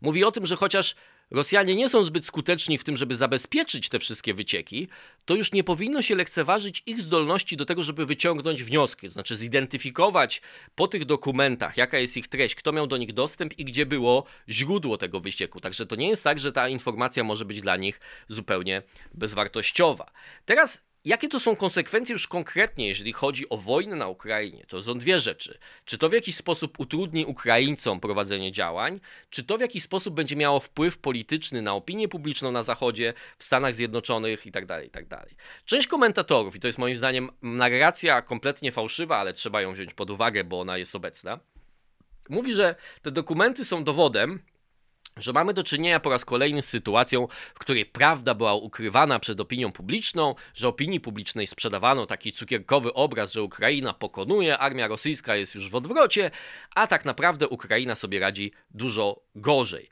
mówi 0.00 0.24
o 0.24 0.32
tym, 0.32 0.46
że 0.46 0.56
chociaż 0.56 0.94
Rosjanie 1.30 1.76
nie 1.76 1.88
są 1.88 2.04
zbyt 2.04 2.26
skuteczni 2.26 2.78
w 2.78 2.84
tym, 2.84 2.96
żeby 2.96 3.14
zabezpieczyć 3.14 3.88
te 3.88 3.98
wszystkie 3.98 4.34
wycieki, 4.34 4.88
to 5.24 5.34
już 5.34 5.52
nie 5.52 5.64
powinno 5.64 6.02
się 6.02 6.14
lekceważyć 6.14 6.82
ich 6.86 7.00
zdolności 7.00 7.56
do 7.56 7.64
tego, 7.64 7.82
żeby 7.82 8.06
wyciągnąć 8.06 8.64
wnioski, 8.64 9.06
to 9.08 9.12
znaczy 9.12 9.36
zidentyfikować 9.36 10.42
po 10.74 10.88
tych 10.88 11.04
dokumentach, 11.04 11.76
jaka 11.76 11.98
jest 11.98 12.16
ich 12.16 12.28
treść, 12.28 12.54
kto 12.54 12.72
miał 12.72 12.86
do 12.86 12.96
nich 12.96 13.12
dostęp 13.12 13.58
i 13.58 13.64
gdzie 13.64 13.86
było 13.86 14.24
źródło 14.48 14.98
tego 14.98 15.20
wycieku. 15.20 15.60
Także 15.60 15.86
to 15.86 15.96
nie 15.96 16.08
jest 16.08 16.24
tak, 16.24 16.38
że 16.38 16.52
ta 16.52 16.68
informacja 16.68 17.24
może 17.24 17.44
być 17.44 17.60
dla 17.60 17.76
nich 17.76 18.00
zupełnie 18.28 18.82
bezwartościowa. 19.14 20.10
Teraz 20.44 20.80
Jakie 21.06 21.28
to 21.28 21.40
są 21.40 21.56
konsekwencje 21.56 22.12
już 22.12 22.28
konkretnie, 22.28 22.88
jeżeli 22.88 23.12
chodzi 23.12 23.48
o 23.48 23.56
wojnę 23.56 23.96
na 23.96 24.08
Ukrainie? 24.08 24.64
To 24.68 24.82
są 24.82 24.98
dwie 24.98 25.20
rzeczy. 25.20 25.58
Czy 25.84 25.98
to 25.98 26.08
w 26.08 26.12
jakiś 26.12 26.36
sposób 26.36 26.80
utrudni 26.80 27.26
Ukraińcom 27.26 28.00
prowadzenie 28.00 28.52
działań, 28.52 29.00
czy 29.30 29.44
to 29.44 29.58
w 29.58 29.60
jakiś 29.60 29.82
sposób 29.82 30.14
będzie 30.14 30.36
miało 30.36 30.60
wpływ 30.60 30.98
polityczny 30.98 31.62
na 31.62 31.74
opinię 31.74 32.08
publiczną 32.08 32.52
na 32.52 32.62
Zachodzie, 32.62 33.14
w 33.38 33.44
Stanach 33.44 33.74
Zjednoczonych 33.74 34.46
itd. 34.46 34.66
Tak 34.66 34.84
itd. 34.84 35.08
Tak 35.08 35.28
Część 35.64 35.86
komentatorów, 35.86 36.56
i 36.56 36.60
to 36.60 36.66
jest 36.66 36.78
moim 36.78 36.96
zdaniem 36.96 37.30
narracja 37.42 38.22
kompletnie 38.22 38.72
fałszywa, 38.72 39.16
ale 39.16 39.32
trzeba 39.32 39.62
ją 39.62 39.72
wziąć 39.72 39.94
pod 39.94 40.10
uwagę, 40.10 40.44
bo 40.44 40.60
ona 40.60 40.78
jest 40.78 40.94
obecna, 40.94 41.38
mówi, 42.28 42.54
że 42.54 42.74
te 43.02 43.10
dokumenty 43.10 43.64
są 43.64 43.84
dowodem, 43.84 44.42
że 45.16 45.32
mamy 45.32 45.54
do 45.54 45.64
czynienia 45.64 46.00
po 46.00 46.10
raz 46.10 46.24
kolejny 46.24 46.62
z 46.62 46.68
sytuacją, 46.68 47.28
w 47.54 47.58
której 47.58 47.86
prawda 47.86 48.34
była 48.34 48.54
ukrywana 48.54 49.18
przed 49.18 49.40
opinią 49.40 49.72
publiczną, 49.72 50.34
że 50.54 50.68
opinii 50.68 51.00
publicznej 51.00 51.46
sprzedawano 51.46 52.06
taki 52.06 52.32
cukierkowy 52.32 52.94
obraz, 52.94 53.32
że 53.32 53.42
Ukraina 53.42 53.92
pokonuje, 53.92 54.58
armia 54.58 54.88
rosyjska 54.88 55.36
jest 55.36 55.54
już 55.54 55.70
w 55.70 55.74
odwrocie, 55.74 56.30
a 56.74 56.86
tak 56.86 57.04
naprawdę 57.04 57.48
Ukraina 57.48 57.94
sobie 57.94 58.20
radzi 58.20 58.52
dużo 58.70 59.20
gorzej 59.34 59.90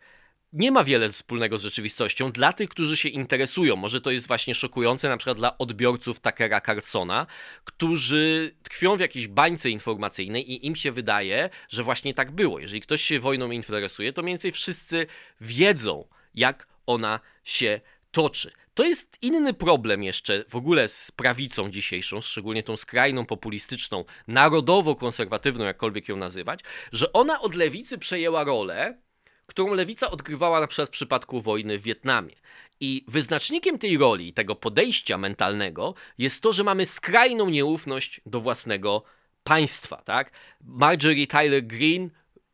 nie 0.55 0.71
ma 0.71 0.85
wiele 0.85 1.09
wspólnego 1.09 1.59
z 1.59 1.63
rzeczywistością 1.63 2.33
dla 2.33 2.53
tych, 2.53 2.69
którzy 2.69 2.97
się 2.97 3.09
interesują. 3.09 3.77
Może 3.77 4.01
to 4.01 4.11
jest 4.11 4.27
właśnie 4.27 4.55
szokujące 4.55 5.09
na 5.09 5.17
przykład 5.17 5.37
dla 5.37 5.59
odbiorców 5.59 6.21
Takera 6.21 6.61
Carsona, 6.61 7.27
którzy 7.65 8.55
tkwią 8.63 8.97
w 8.97 9.01
jakiejś 9.01 9.29
bańce 9.29 9.71
informacyjnej 9.71 10.53
i 10.53 10.67
im 10.67 10.77
się 10.77 10.93
wydaje, 10.93 11.51
że 11.69 11.83
właśnie 11.83 12.15
tak 12.15 12.31
było. 12.31 12.59
Jeżeli 12.59 12.81
ktoś 12.81 13.03
się 13.03 13.21
wojną 13.21 13.51
interesuje, 13.51 14.13
to 14.13 14.23
mniej 14.23 14.33
więcej 14.33 14.53
wszyscy 14.53 15.07
wiedzą, 15.41 16.09
jak 16.35 16.67
ona 16.87 17.21
się 17.45 17.81
toczy. 18.11 18.53
To 18.75 18.85
jest 18.85 19.17
inny 19.23 19.55
problem 19.55 20.03
jeszcze 20.03 20.45
w 20.49 20.57
ogóle 20.57 20.89
z 20.89 21.11
prawicą 21.11 21.71
dzisiejszą, 21.71 22.21
szczególnie 22.21 22.63
tą 22.63 22.77
skrajną 22.77 23.27
populistyczną, 23.27 24.05
narodowo-konserwatywną, 24.29 25.65
jakkolwiek 25.65 26.09
ją 26.09 26.17
nazywać, 26.17 26.61
że 26.93 27.13
ona 27.13 27.41
od 27.41 27.55
lewicy 27.55 27.99
przejęła 27.99 28.45
rolę 28.45 29.04
którą 29.47 29.75
lewica 29.75 30.11
odgrywała 30.11 30.61
na 30.61 30.67
przykład 30.67 30.89
w 30.89 30.93
przypadku 30.93 31.41
wojny 31.41 31.79
w 31.79 31.83
Wietnamie. 31.83 32.35
I 32.81 33.05
wyznacznikiem 33.09 33.79
tej 33.79 33.99
roli, 33.99 34.33
tego 34.33 34.55
podejścia 34.55 35.19
mentalnego 35.19 35.95
jest 36.19 36.41
to, 36.41 36.53
że 36.53 36.65
mamy 36.65 36.87
skrajną 36.87 37.51
nieufność 37.51 38.21
do 38.27 38.41
własnego 38.41 39.03
państwa. 39.45 39.97
Tak? 39.97 40.31
Marjorie 40.61 41.27
Tyler 41.27 41.67
Greene 41.67 42.09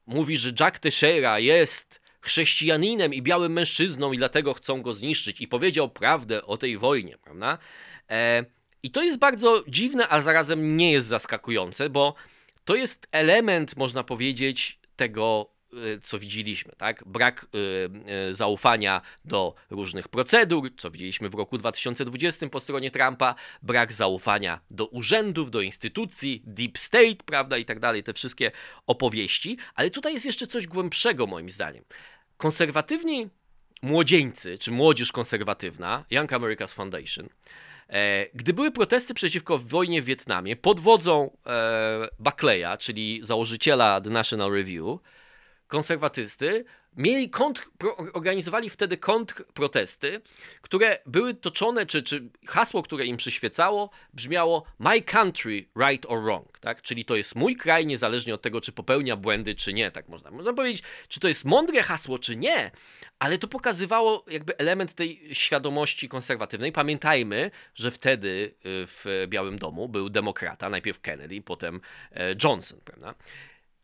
mówi, 0.07 0.37
że 0.37 0.53
Jack 0.61 0.79
Teixeira 0.79 1.39
jest 1.39 2.01
chrześcijaninem 2.21 3.15
i 3.15 3.23
białym 3.23 3.53
mężczyzną 3.53 4.13
i 4.13 4.19
dlatego 4.19 4.55
chcą 4.55 4.83
go 4.83 4.95
zniszczyć 4.95 5.41
i 5.41 5.49
powiedział 5.49 5.89
prawdę 5.89 6.45
o 6.45 6.57
tej 6.57 6.79
wojnie, 6.79 7.19
prawda? 7.19 7.59
E, 8.11 8.45
I 8.83 8.91
to 8.91 9.03
jest 9.03 9.19
bardzo 9.19 9.65
dziwne, 9.69 10.09
a 10.09 10.21
zarazem 10.21 10.77
nie 10.77 10.93
jest 10.93 11.09
zaskakujące, 11.09 11.91
bo 11.91 12.15
to 12.65 12.75
jest 12.75 13.09
element, 13.13 13.77
można 13.77 14.05
powiedzieć, 14.05 14.79
tego 14.97 15.51
co 16.03 16.19
widzieliśmy, 16.19 16.73
tak? 16.77 17.05
Brak 17.07 17.47
y, 17.55 17.59
y, 18.31 18.35
zaufania 18.35 19.01
do 19.25 19.55
różnych 19.71 20.09
procedur, 20.09 20.71
co 20.77 20.91
widzieliśmy 20.91 21.29
w 21.29 21.35
roku 21.35 21.59
2020 21.59 22.49
po 22.49 22.61
stronie 22.61 22.91
Trumpa, 22.91 23.35
brak 23.63 23.93
zaufania 23.93 24.61
do 24.71 24.87
urzędów, 24.87 25.51
do 25.51 25.61
instytucji, 25.61 26.43
deep 26.47 26.79
state, 26.79 27.17
prawda, 27.27 27.59
i 27.59 27.65
tak 27.65 27.81
dalej, 27.81 28.03
te 28.03 28.13
wszystkie 28.13 28.53
opowieści, 28.87 29.57
ale 29.75 29.91
tutaj 29.91 30.15
jest 30.15 30.27
jeszcze 30.27 30.47
coś 30.47 30.67
głębszego 30.67 31.27
moim 31.27 31.51
zdaniem. 31.51 31.85
Konserwatywni 32.37 33.29
młodzieńcy, 33.83 34.59
czy 34.59 34.71
młodzież 34.71 35.13
konserwatywna, 35.13 36.05
Young 36.11 36.31
America's 36.31 36.75
Foundation, 36.75 37.29
e, 37.89 38.27
gdy 38.35 38.53
były 38.53 38.71
protesty 38.71 39.15
przeciwko 39.15 39.59
wojnie 39.59 40.03
w 40.03 40.05
Wietnamie 40.05 40.57
pod 40.57 40.81
wodzą 40.81 41.37
e, 41.47 42.09
Buckleya, 42.19 42.79
czyli 42.79 43.21
założyciela 43.23 44.01
The 44.01 44.11
National 44.11 44.53
Review, 44.53 45.01
konserwatysty 45.71 46.65
mieli 46.97 47.31
kontr, 47.31 47.71
organizowali 48.13 48.71
wtedy 48.71 48.97
kontrprotesty, 48.97 50.21
które 50.61 50.99
były 51.07 51.35
toczone, 51.35 51.87
czy, 51.87 52.03
czy 52.03 52.31
hasło, 52.47 52.83
które 52.83 53.07
im 53.07 53.17
przyświecało, 53.17 53.91
brzmiało 54.15 54.65
My 54.79 55.03
country, 55.03 55.65
right 55.77 56.07
or 56.09 56.23
wrong, 56.23 56.59
tak? 56.59 56.83
Czyli 56.83 57.05
to 57.05 57.17
jest 57.17 57.35
mój 57.35 57.57
kraj, 57.57 57.87
niezależnie 57.87 58.35
od 58.35 58.43
tego, 58.43 58.61
czy 58.61 58.73
popełnia 58.73 59.17
błędy, 59.17 59.55
czy 59.55 59.73
nie, 59.73 59.91
tak 59.91 60.09
można, 60.09 60.31
można 60.31 60.53
powiedzieć, 60.53 60.83
czy 61.09 61.21
to 61.21 61.29
jest 61.29 61.45
mądre 61.45 61.83
hasło, 61.83 62.19
czy 62.19 62.37
nie, 62.37 62.71
ale 63.19 63.39
to 63.39 63.49
pokazywało 63.49 64.25
jakby 64.31 64.59
element 64.59 64.95
tej 64.95 65.35
świadomości 65.35 66.09
konserwatywnej. 66.09 66.73
Pamiętajmy, 66.73 67.51
że 67.75 67.91
wtedy 67.91 68.29
y, 68.29 68.87
w 68.87 69.27
Białym 69.29 69.59
Domu 69.59 69.89
był 69.89 70.11
demokrata, 70.11 70.71
najpierw 70.71 71.01
Kennedy, 71.01 71.43
potem 71.43 71.81
e, 72.13 72.35
Johnson, 72.45 72.81
prawda? 72.85 73.15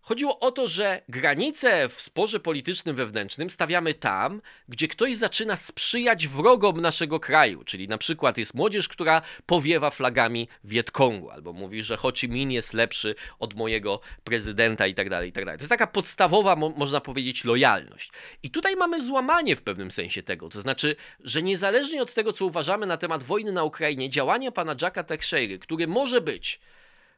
Chodziło 0.09 0.40
o 0.40 0.53
to, 0.53 0.66
że 0.66 1.03
granice 1.09 1.88
w 1.88 2.01
sporze 2.01 2.40
politycznym 2.40 2.97
wewnętrznym 2.97 3.51
stawiamy 3.51 3.95
tam, 3.95 4.42
gdzie 4.69 4.88
ktoś 4.88 5.16
zaczyna 5.16 5.57
sprzyjać 5.57 6.29
wrogom 6.29 6.81
naszego 6.81 7.21
kraju, 7.21 7.64
czyli 7.64 7.88
na 7.88 7.99
przykład 7.99 8.38
jest 8.38 8.55
młodzież, 8.55 8.88
która 8.88 9.23
powiewa 9.47 9.90
flagami 9.90 10.49
Wietkongu, 10.64 11.31
albo 11.31 11.53
mówi, 11.53 11.83
że 11.83 11.97
Ho 11.97 12.12
Chi 12.12 12.29
Minh 12.29 12.53
jest 12.53 12.75
lepszy 12.75 13.14
od 13.38 13.55
mojego 13.55 14.01
prezydenta 14.25 14.87
i 14.87 14.95
tak 14.95 15.11
dalej, 15.11 15.29
i 15.29 15.33
tak. 15.33 15.45
To 15.45 15.51
jest 15.51 15.69
taka 15.69 15.87
podstawowa, 15.87 16.57
mo 16.57 16.69
można 16.69 17.01
powiedzieć, 17.01 17.45
lojalność. 17.45 18.11
I 18.42 18.51
tutaj 18.51 18.77
mamy 18.77 19.03
złamanie 19.03 19.57
w 19.57 19.62
pewnym 19.62 19.90
sensie 19.90 20.23
tego, 20.23 20.49
to 20.49 20.61
znaczy, 20.61 20.97
że 21.21 21.42
niezależnie 21.42 22.03
od 22.03 22.14
tego, 22.14 22.33
co 22.33 22.47
uważamy 22.47 22.87
na 22.87 22.97
temat 22.97 23.23
wojny 23.23 23.53
na 23.53 23.64
Ukrainie, 23.64 24.11
działania 24.11 24.53
pana 24.53 24.77
Jacka 24.83 25.05
Teixeiry, 25.05 25.59
który 25.59 25.87
może 25.87 26.21
być 26.21 26.61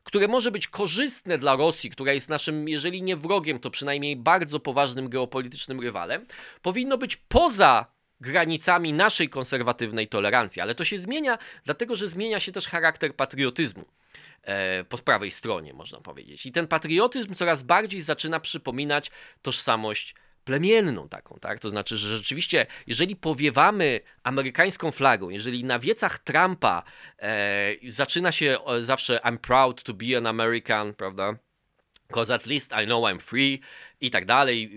które 0.08 0.28
może 0.28 0.50
być 0.50 0.68
korzystne 0.68 1.38
dla 1.38 1.56
Rosji, 1.56 1.90
która 1.90 2.12
jest 2.12 2.28
naszym, 2.28 2.68
jeżeli 2.68 3.02
nie 3.02 3.16
wrogiem, 3.16 3.58
to 3.58 3.70
przynajmniej 3.70 4.16
bardzo 4.16 4.60
poważnym 4.60 5.08
geopolitycznym 5.08 5.80
rywalem, 5.80 6.26
powinno 6.62 6.98
być 6.98 7.16
poza 7.16 7.86
granicami 8.20 8.92
naszej 8.92 9.28
konserwatywnej 9.28 10.08
tolerancji. 10.08 10.62
Ale 10.62 10.74
to 10.74 10.84
się 10.84 10.98
zmienia, 10.98 11.38
dlatego 11.64 11.96
że 11.96 12.08
zmienia 12.08 12.40
się 12.40 12.52
też 12.52 12.68
charakter 12.68 13.16
patriotyzmu 13.16 13.84
e, 14.42 14.84
po 14.84 14.98
prawej 14.98 15.30
stronie, 15.30 15.74
można 15.74 16.00
powiedzieć. 16.00 16.46
I 16.46 16.52
ten 16.52 16.66
patriotyzm 16.66 17.34
coraz 17.34 17.62
bardziej 17.62 18.02
zaczyna 18.02 18.40
przypominać 18.40 19.10
tożsamość 19.42 20.14
plemienną 20.48 21.08
taką, 21.08 21.36
tak? 21.40 21.60
To 21.60 21.70
znaczy, 21.70 21.96
że 21.96 22.18
rzeczywiście, 22.18 22.66
jeżeli 22.86 23.16
powiewamy 23.16 24.00
amerykańską 24.22 24.90
flagą, 24.90 25.28
jeżeli 25.28 25.64
na 25.64 25.78
wiecach 25.78 26.18
Trumpa 26.18 26.82
e, 27.18 27.74
zaczyna 27.88 28.32
się 28.32 28.58
zawsze 28.80 29.20
I'm 29.24 29.38
proud 29.38 29.82
to 29.82 29.94
be 29.94 30.16
an 30.16 30.26
American, 30.26 30.94
prawda? 30.94 31.34
Because 32.08 32.34
at 32.34 32.46
least 32.46 32.72
I 32.82 32.86
know 32.86 33.04
I'm 33.04 33.20
free 33.20 33.60
i 34.00 34.10
tak 34.10 34.24
dalej, 34.26 34.70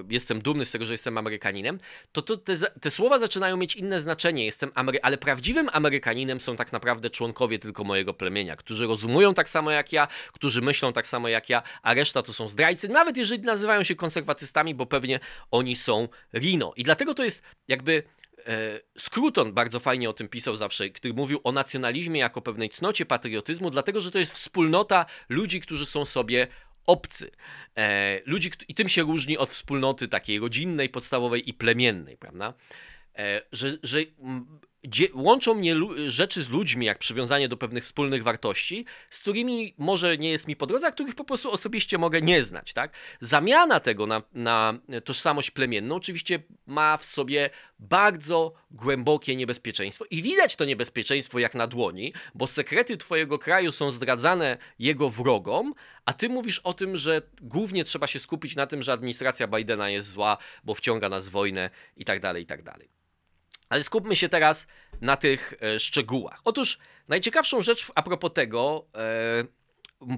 y, 0.00 0.04
jestem 0.10 0.42
dumny 0.42 0.64
z 0.64 0.70
tego, 0.70 0.84
że 0.84 0.92
jestem 0.92 1.18
Amerykaninem, 1.18 1.78
to, 2.12 2.22
to 2.22 2.36
te, 2.36 2.56
te 2.56 2.90
słowa 2.90 3.18
zaczynają 3.18 3.56
mieć 3.56 3.76
inne 3.76 4.00
znaczenie. 4.00 4.44
Jestem 4.44 4.72
Amery 4.74 4.98
ale 5.02 5.18
prawdziwym 5.18 5.68
Amerykaninem 5.72 6.40
są 6.40 6.56
tak 6.56 6.72
naprawdę 6.72 7.10
członkowie 7.10 7.58
tylko 7.58 7.84
mojego 7.84 8.14
plemienia, 8.14 8.56
którzy 8.56 8.86
rozumują 8.86 9.34
tak 9.34 9.48
samo 9.48 9.70
jak 9.70 9.92
ja, 9.92 10.08
którzy 10.32 10.62
myślą 10.62 10.92
tak 10.92 11.06
samo 11.06 11.28
jak 11.28 11.48
ja, 11.48 11.62
a 11.82 11.94
reszta 11.94 12.22
to 12.22 12.32
są 12.32 12.48
zdrajcy, 12.48 12.88
nawet 12.88 13.16
jeżeli 13.16 13.42
nazywają 13.42 13.84
się 13.84 13.94
konserwatystami, 13.94 14.74
bo 14.74 14.86
pewnie 14.86 15.20
oni 15.50 15.76
są 15.76 16.08
Rino. 16.34 16.72
I 16.76 16.82
dlatego 16.82 17.14
to 17.14 17.24
jest 17.24 17.42
jakby 17.68 18.02
e, 18.46 18.80
Skruton 18.98 19.52
bardzo 19.52 19.80
fajnie 19.80 20.10
o 20.10 20.12
tym 20.12 20.28
pisał 20.28 20.56
zawsze, 20.56 20.90
który 20.90 21.14
mówił 21.14 21.40
o 21.44 21.52
nacjonalizmie 21.52 22.20
jako 22.20 22.42
pewnej 22.42 22.70
cnocie 22.70 23.06
patriotyzmu, 23.06 23.70
dlatego 23.70 24.00
że 24.00 24.10
to 24.10 24.18
jest 24.18 24.32
wspólnota 24.32 25.06
ludzi, 25.28 25.60
którzy 25.60 25.86
są 25.86 26.04
sobie 26.04 26.46
obcy. 26.88 27.30
E, 27.76 28.20
ludzi, 28.26 28.50
I 28.68 28.74
tym 28.74 28.88
się 28.88 29.02
różni 29.02 29.38
od 29.38 29.50
wspólnoty 29.50 30.08
takiej 30.08 30.38
rodzinnej, 30.38 30.88
podstawowej 30.88 31.48
i 31.50 31.54
plemiennej, 31.54 32.16
prawda? 32.16 32.54
E, 33.18 33.42
że, 33.52 33.78
że 33.82 33.98
łączą 35.14 35.54
mnie 35.54 35.76
rzeczy 36.08 36.42
z 36.42 36.50
ludźmi, 36.50 36.86
jak 36.86 36.98
przywiązanie 36.98 37.48
do 37.48 37.56
pewnych 37.56 37.84
wspólnych 37.84 38.22
wartości, 38.22 38.84
z 39.10 39.20
którymi 39.20 39.74
może 39.78 40.18
nie 40.18 40.30
jest 40.30 40.48
mi 40.48 40.56
po 40.56 40.66
drodze, 40.66 40.86
a 40.86 40.92
których 40.92 41.14
po 41.14 41.24
prostu 41.24 41.52
osobiście 41.52 41.98
mogę 41.98 42.22
nie 42.22 42.44
znać. 42.44 42.72
Tak? 42.72 42.92
Zamiana 43.20 43.80
tego 43.80 44.06
na, 44.06 44.22
na 44.32 44.78
tożsamość 45.04 45.50
plemienną 45.50 45.94
oczywiście 45.94 46.42
ma 46.66 46.96
w 46.96 47.04
sobie 47.04 47.50
bardzo 47.78 48.52
głębokie 48.70 49.36
niebezpieczeństwo 49.36 50.04
i 50.10 50.22
widać 50.22 50.56
to 50.56 50.64
niebezpieczeństwo 50.64 51.38
jak 51.38 51.54
na 51.54 51.66
dłoni, 51.66 52.12
bo 52.34 52.46
sekrety 52.46 52.96
twojego 52.96 53.38
kraju 53.38 53.72
są 53.72 53.90
zdradzane 53.90 54.58
jego 54.78 55.10
wrogom, 55.10 55.74
a 56.04 56.12
ty 56.12 56.28
mówisz 56.28 56.58
o 56.58 56.72
tym, 56.72 56.96
że 56.96 57.22
głównie 57.40 57.84
trzeba 57.84 58.06
się 58.06 58.20
skupić 58.20 58.56
na 58.56 58.66
tym, 58.66 58.82
że 58.82 58.92
administracja 58.92 59.46
Bidena 59.46 59.90
jest 59.90 60.08
zła, 60.08 60.38
bo 60.64 60.74
wciąga 60.74 61.08
nas 61.08 61.28
w 61.28 61.30
wojnę 61.30 61.70
i 61.96 62.04
tak 62.04 62.20
dalej, 62.20 62.42
i 62.42 62.46
tak 62.46 62.62
dalej. 62.62 62.98
Ale 63.68 63.82
skupmy 63.82 64.16
się 64.16 64.28
teraz 64.28 64.66
na 65.00 65.16
tych 65.16 65.54
e, 65.62 65.78
szczegółach. 65.78 66.40
Otóż 66.44 66.78
najciekawszą 67.08 67.62
rzecz 67.62 67.92
a 67.94 68.02
propos 68.02 68.32
tego, 68.32 68.86
e, 68.94 69.57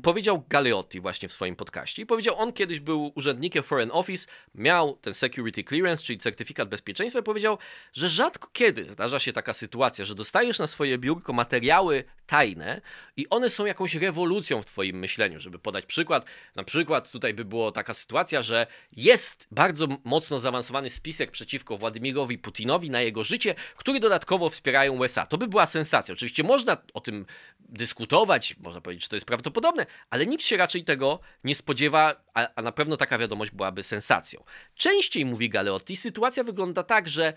powiedział 0.02 0.44
Galeotti 0.48 1.00
właśnie 1.00 1.28
w 1.28 1.32
swoim 1.32 1.56
podcaście. 1.56 2.02
I 2.02 2.06
powiedział, 2.06 2.34
on 2.38 2.52
kiedyś 2.52 2.80
był 2.80 3.12
urzędnikiem 3.14 3.62
Foreign 3.62 3.90
Office, 3.92 4.28
miał 4.54 4.96
ten 4.96 5.14
security 5.14 5.64
clearance, 5.64 6.04
czyli 6.04 6.18
certyfikat 6.18 6.68
bezpieczeństwa 6.68 7.20
i 7.20 7.22
powiedział, 7.22 7.58
że 7.92 8.08
rzadko 8.08 8.48
kiedy 8.52 8.90
zdarza 8.90 9.18
się 9.18 9.32
taka 9.32 9.52
sytuacja, 9.52 10.04
że 10.04 10.14
dostajesz 10.14 10.58
na 10.58 10.66
swoje 10.66 10.98
biurko 10.98 11.32
materiały 11.32 12.04
tajne 12.26 12.80
i 13.16 13.28
one 13.28 13.50
są 13.50 13.66
jakąś 13.66 13.94
rewolucją 13.94 14.62
w 14.62 14.66
twoim 14.66 14.98
myśleniu. 14.98 15.40
Żeby 15.40 15.58
podać 15.58 15.86
przykład, 15.86 16.24
na 16.56 16.64
przykład 16.64 17.10
tutaj 17.10 17.34
by 17.34 17.44
była 17.44 17.72
taka 17.72 17.94
sytuacja, 17.94 18.42
że 18.42 18.66
jest 18.92 19.46
bardzo 19.50 19.86
mocno 20.04 20.38
zaawansowany 20.38 20.90
spisek 20.90 21.30
przeciwko 21.30 21.76
Władimirowi 21.76 22.38
Putinowi 22.38 22.90
na 22.90 23.00
jego 23.00 23.24
życie, 23.24 23.54
który 23.76 24.00
dodatkowo 24.00 24.50
wspierają 24.50 24.92
USA. 24.92 25.26
To 25.26 25.38
by 25.38 25.48
była 25.48 25.66
sensacja. 25.66 26.12
Oczywiście 26.12 26.42
można 26.42 26.76
o 26.94 27.00
tym 27.00 27.26
dyskutować, 27.60 28.56
można 28.58 28.80
powiedzieć, 28.80 29.02
czy 29.02 29.08
to 29.08 29.16
jest 29.16 29.26
prawdopodobne, 29.26 29.69
ale 30.10 30.26
nikt 30.26 30.44
się 30.44 30.56
raczej 30.56 30.84
tego 30.84 31.20
nie 31.44 31.54
spodziewa, 31.54 32.24
a, 32.34 32.48
a 32.54 32.62
na 32.62 32.72
pewno 32.72 32.96
taka 32.96 33.18
wiadomość 33.18 33.50
byłaby 33.50 33.82
sensacją. 33.82 34.44
Częściej, 34.74 35.24
mówi 35.24 35.48
Galeotti, 35.48 35.96
sytuacja 35.96 36.44
wygląda 36.44 36.82
tak, 36.82 37.08
że 37.08 37.32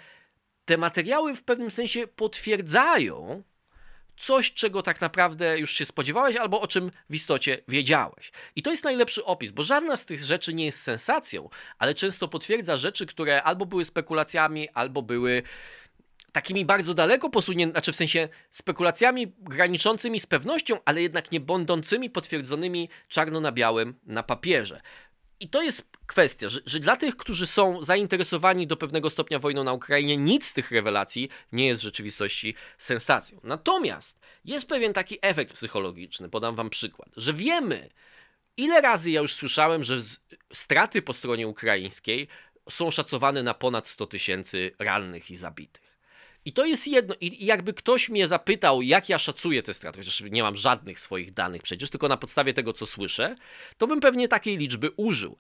te 0.66 0.78
materiały 0.78 1.36
w 1.36 1.44
pewnym 1.44 1.72
sensie 1.72 2.08
potwierdzają 2.08 3.44
coś, 4.18 4.54
czego 4.54 4.82
tak 4.82 5.02
naprawdę 5.02 5.60
już 5.60 5.74
się 5.74 5.86
spodziewałeś, 5.86 6.36
albo 6.36 6.62
o 6.62 6.68
czym 6.68 6.92
w 7.10 7.16
istocie 7.16 7.58
wiedziałeś. 7.68 8.32
I 8.56 8.64
to 8.64 8.72
jest 8.72 8.84
najlepszy 8.84 9.26
opis, 9.26 9.52
bo 9.52 9.64
żadna 9.64 9.98
z 9.98 10.06
tych 10.06 10.24
rzeczy 10.24 10.54
nie 10.54 10.66
jest 10.66 10.82
sensacją, 10.82 11.50
ale 11.78 11.96
często 11.96 12.28
potwierdza 12.28 12.78
rzeczy, 12.78 13.06
które 13.06 13.44
albo 13.44 13.66
były 13.66 13.86
spekulacjami, 13.86 14.70
albo 14.70 15.02
były 15.02 15.44
takimi 16.34 16.66
bardzo 16.66 16.94
daleko 16.94 17.30
posuniętymi, 17.30 17.74
znaczy 17.74 17.92
w 17.92 17.96
sensie 17.96 18.30
spekulacjami 18.50 19.34
graniczącymi 19.40 20.20
z 20.20 20.26
pewnością, 20.26 20.78
ale 20.86 21.02
jednak 21.02 21.32
nie 21.32 21.40
będącymi 21.40 22.10
potwierdzonymi 22.10 22.90
czarno 23.08 23.40
na 23.40 23.52
białym 23.52 23.96
na 24.06 24.24
papierze. 24.24 24.82
I 25.40 25.50
to 25.50 25.62
jest 25.62 25.90
kwestia, 26.06 26.50
że, 26.50 26.60
że, 26.66 26.80
dla 26.80 26.96
tych, 26.96 27.18
którzy 27.18 27.48
są 27.48 27.84
zainteresowani 27.84 28.68
do 28.68 28.78
pewnego 28.78 29.10
stopnia 29.10 29.40
wojną 29.40 29.64
na 29.64 29.74
Ukrainie, 29.74 30.18
nic 30.18 30.46
z 30.46 30.54
tych 30.54 30.72
rewelacji 30.72 31.30
nie 31.52 31.68
jest 31.68 31.82
w 31.82 31.84
rzeczywistości 31.84 32.56
sensacją. 32.78 33.40
Natomiast 33.44 34.20
jest 34.46 34.68
pewien 34.68 34.94
taki 34.94 35.18
efekt 35.22 35.54
psychologiczny, 35.54 36.30
podam 36.30 36.56
wam 36.56 36.70
przykład, 36.70 37.10
że 37.18 37.34
wiemy, 37.34 37.90
ile 38.58 38.82
razy 38.82 39.12
ja 39.12 39.22
już 39.22 39.34
słyszałem, 39.34 39.84
że 39.84 40.00
straty 40.54 41.02
po 41.02 41.14
stronie 41.14 41.48
ukraińskiej 41.48 42.28
są 42.70 42.92
szacowane 42.92 43.44
na 43.44 43.54
ponad 43.54 43.88
100 43.88 44.08
tysięcy 44.08 44.72
rannych 44.80 45.32
i 45.32 45.38
zabitych. 45.38 45.93
I 46.46 46.54
to 46.54 46.66
jest 46.66 46.88
jedno. 46.88 47.16
I 47.22 47.46
jakby 47.46 47.74
ktoś 47.74 48.10
mnie 48.10 48.28
zapytał, 48.28 48.82
jak 48.82 49.10
ja 49.10 49.20
szacuję 49.20 49.64
te 49.64 49.74
straty, 49.74 50.00
chociaż 50.00 50.22
nie 50.22 50.44
mam 50.44 50.56
żadnych 50.56 51.00
swoich 51.00 51.34
danych 51.34 51.62
przecież, 51.62 51.90
tylko 51.90 52.08
na 52.08 52.18
podstawie 52.18 52.54
tego, 52.54 52.74
co 52.74 52.86
słyszę, 52.86 53.36
to 53.78 53.88
bym 53.88 54.00
pewnie 54.00 54.28
takiej 54.28 54.58
liczby 54.58 54.92
użył. 54.98 55.38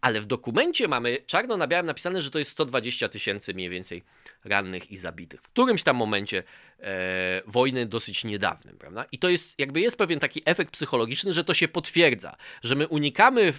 Ale 0.00 0.20
w 0.20 0.26
dokumencie 0.26 0.88
mamy 0.88 1.18
czarno 1.26 1.56
na 1.56 1.66
białym 1.66 1.86
napisane, 1.86 2.22
że 2.22 2.30
to 2.30 2.38
jest 2.38 2.50
120 2.50 3.08
tysięcy 3.08 3.54
mniej 3.54 3.70
więcej 3.70 4.02
rannych 4.44 4.90
i 4.90 4.96
zabitych. 4.96 5.42
W 5.42 5.48
którymś 5.48 5.82
tam 5.82 5.96
momencie 5.96 6.42
e, 6.80 7.42
wojny 7.46 7.86
dosyć 7.86 8.24
niedawnym, 8.24 8.78
prawda? 8.78 9.04
I 9.12 9.18
to 9.18 9.28
jest, 9.28 9.58
jakby 9.58 9.80
jest 9.80 9.98
pewien 9.98 10.20
taki 10.20 10.42
efekt 10.44 10.72
psychologiczny, 10.72 11.32
że 11.32 11.44
to 11.44 11.54
się 11.54 11.68
potwierdza, 11.68 12.36
że 12.62 12.74
my 12.74 12.88
unikamy, 12.88 13.52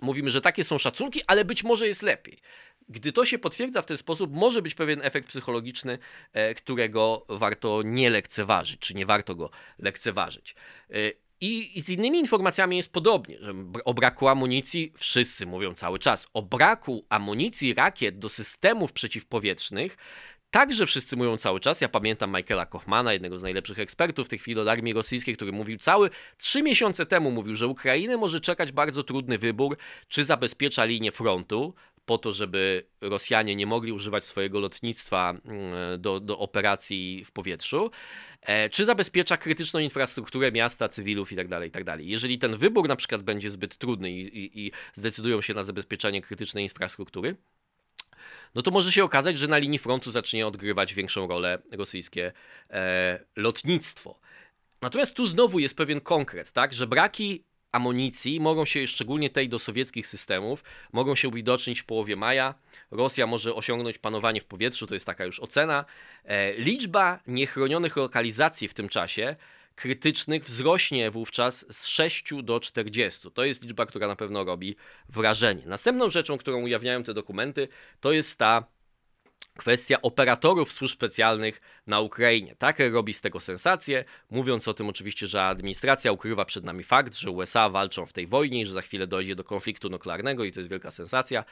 mówimy, 0.00 0.30
że 0.30 0.40
takie 0.40 0.64
są 0.64 0.78
szacunki, 0.78 1.20
ale 1.26 1.44
być 1.44 1.64
może 1.64 1.86
jest 1.86 2.02
lepiej. 2.02 2.38
Gdy 2.88 3.12
to 3.12 3.24
się 3.24 3.38
potwierdza 3.38 3.82
w 3.82 3.86
ten 3.86 3.98
sposób, 3.98 4.32
może 4.32 4.62
być 4.62 4.74
pewien 4.74 5.02
efekt 5.02 5.28
psychologiczny, 5.28 5.98
e, 6.32 6.54
którego 6.54 7.26
warto 7.28 7.82
nie 7.84 8.10
lekceważyć, 8.10 8.80
czy 8.80 8.94
nie 8.94 9.06
warto 9.06 9.34
go 9.34 9.50
lekceważyć. 9.78 10.54
E, 10.90 10.94
I, 11.40 11.80
z 11.80 11.88
innymi 11.88 12.18
informacjami 12.18 12.76
jest 12.76 12.92
podobnie, 12.92 13.38
że 13.40 13.54
o 13.84 13.94
braku 13.94 14.28
amunicji 14.28 14.92
wszyscy 14.96 15.46
mówią 15.46 15.74
cały 15.74 15.98
czas. 15.98 16.26
O 16.34 16.42
braku 16.42 17.06
amunicji 17.08 17.74
rakiet 17.74 18.18
do 18.18 18.28
systemów 18.28 18.92
przeciwpowietrznych 18.92 19.96
Także 20.52 20.86
wszyscy 20.86 21.16
mówią 21.16 21.36
cały 21.36 21.60
czas. 21.60 21.80
Ja 21.80 21.88
pamiętam 21.88 22.36
Michaela 22.36 22.66
Kaufmana, 22.66 23.12
jednego 23.12 23.38
z 23.38 23.42
najlepszych 23.42 23.78
ekspertów 23.78 24.26
w 24.26 24.30
tej 24.30 24.38
chwili 24.38 24.60
od 24.60 24.68
armii 24.68 24.92
rosyjskiej, 24.92 25.36
który 25.36 25.52
mówił 25.52 25.78
cały 25.78 26.10
trzy 26.38 26.62
miesiące 26.62 27.06
temu 27.06 27.30
mówił, 27.30 27.56
że 27.56 27.66
Ukrainę 27.66 28.16
może 28.16 28.40
czekać 28.40 28.72
bardzo 28.72 29.02
trudny 29.02 29.38
wybór, 29.38 29.76
czy 30.08 30.24
zabezpiecza 30.24 30.84
linię 30.84 31.12
frontu, 31.12 31.74
po 32.04 32.18
to, 32.18 32.32
żeby 32.32 32.86
Rosjanie 33.00 33.56
nie 33.56 33.66
mogli 33.66 33.92
używać 33.92 34.24
swojego 34.24 34.60
lotnictwa 34.60 35.30
mm, 35.30 36.00
do, 36.00 36.20
do 36.20 36.38
operacji 36.38 37.24
w 37.24 37.32
powietrzu, 37.32 37.90
e, 38.42 38.70
czy 38.70 38.84
zabezpiecza 38.84 39.36
krytyczną 39.36 39.80
infrastrukturę 39.80 40.52
miasta, 40.52 40.88
cywilów 40.88 41.32
itd., 41.32 41.48
tak 41.48 41.64
itd. 41.64 41.84
Tak 41.84 42.00
Jeżeli 42.00 42.38
ten 42.38 42.56
wybór 42.56 42.88
na 42.88 42.96
przykład 42.96 43.22
będzie 43.22 43.50
zbyt 43.50 43.78
trudny 43.78 44.10
i, 44.10 44.38
i, 44.38 44.66
i 44.66 44.72
zdecydują 44.94 45.42
się 45.42 45.54
na 45.54 45.64
zabezpieczenie 45.64 46.22
krytycznej 46.22 46.64
infrastruktury, 46.64 47.36
no 48.54 48.62
to 48.62 48.70
może 48.70 48.92
się 48.92 49.04
okazać, 49.04 49.38
że 49.38 49.48
na 49.48 49.58
linii 49.58 49.78
frontu 49.78 50.10
zacznie 50.10 50.46
odgrywać 50.46 50.94
większą 50.94 51.28
rolę 51.28 51.58
rosyjskie 51.72 52.32
e, 52.70 53.24
lotnictwo. 53.36 54.20
Natomiast 54.80 55.14
tu 55.14 55.26
znowu 55.26 55.58
jest 55.58 55.76
pewien 55.76 56.00
konkret, 56.00 56.52
tak, 56.52 56.72
że 56.72 56.86
braki 56.86 57.44
amunicji 57.72 58.40
mogą 58.40 58.64
się, 58.64 58.86
szczególnie 58.86 59.30
tej 59.30 59.48
do 59.48 59.58
sowieckich 59.58 60.06
systemów, 60.06 60.64
mogą 60.92 61.14
się 61.14 61.28
uwidocznić 61.28 61.80
w 61.80 61.84
połowie 61.84 62.16
maja. 62.16 62.54
Rosja 62.90 63.26
może 63.26 63.54
osiągnąć 63.54 63.98
panowanie 63.98 64.40
w 64.40 64.44
powietrzu, 64.44 64.86
to 64.86 64.94
jest 64.94 65.06
taka 65.06 65.24
już 65.24 65.40
ocena. 65.40 65.84
E, 66.24 66.54
liczba 66.54 67.20
niechronionych 67.26 67.96
lokalizacji 67.96 68.68
w 68.68 68.74
tym 68.74 68.88
czasie 68.88 69.36
krytycznych 69.74 70.44
wzrośnie 70.44 71.10
wówczas 71.10 71.66
z 71.70 71.86
6 71.86 72.24
do 72.42 72.60
40. 72.60 73.30
To 73.30 73.44
jest 73.44 73.62
liczba, 73.62 73.86
która 73.86 74.08
na 74.08 74.16
pewno 74.16 74.44
robi 74.44 74.76
wrażenie. 75.08 75.62
Następną 75.66 76.10
rzeczą, 76.10 76.38
którą 76.38 76.62
ujawniają 76.62 77.04
te 77.04 77.14
dokumenty, 77.14 77.68
to 78.00 78.12
jest 78.12 78.38
ta 78.38 78.64
kwestia 79.56 80.02
operatorów 80.02 80.72
służb 80.72 80.94
specjalnych 80.94 81.60
na 81.86 82.00
Ukrainie. 82.00 82.56
Tak 82.58 82.78
robi 82.92 83.14
z 83.14 83.20
tego 83.20 83.40
sensację, 83.40 84.04
mówiąc 84.30 84.68
o 84.68 84.74
tym 84.74 84.88
oczywiście, 84.88 85.26
że 85.26 85.42
administracja 85.42 86.12
ukrywa 86.12 86.44
przed 86.44 86.64
nami 86.64 86.84
fakt, 86.84 87.14
że 87.14 87.30
USA 87.30 87.68
walczą 87.68 88.06
w 88.06 88.12
tej 88.12 88.26
wojnie 88.26 88.60
i 88.60 88.66
że 88.66 88.72
za 88.72 88.82
chwilę 88.82 89.06
dojdzie 89.06 89.34
do 89.34 89.44
konfliktu 89.44 89.88
nuklearnego 89.88 90.44
i 90.44 90.52
to 90.52 90.60
jest 90.60 90.70
wielka 90.70 90.90
sensacja. 90.90 91.44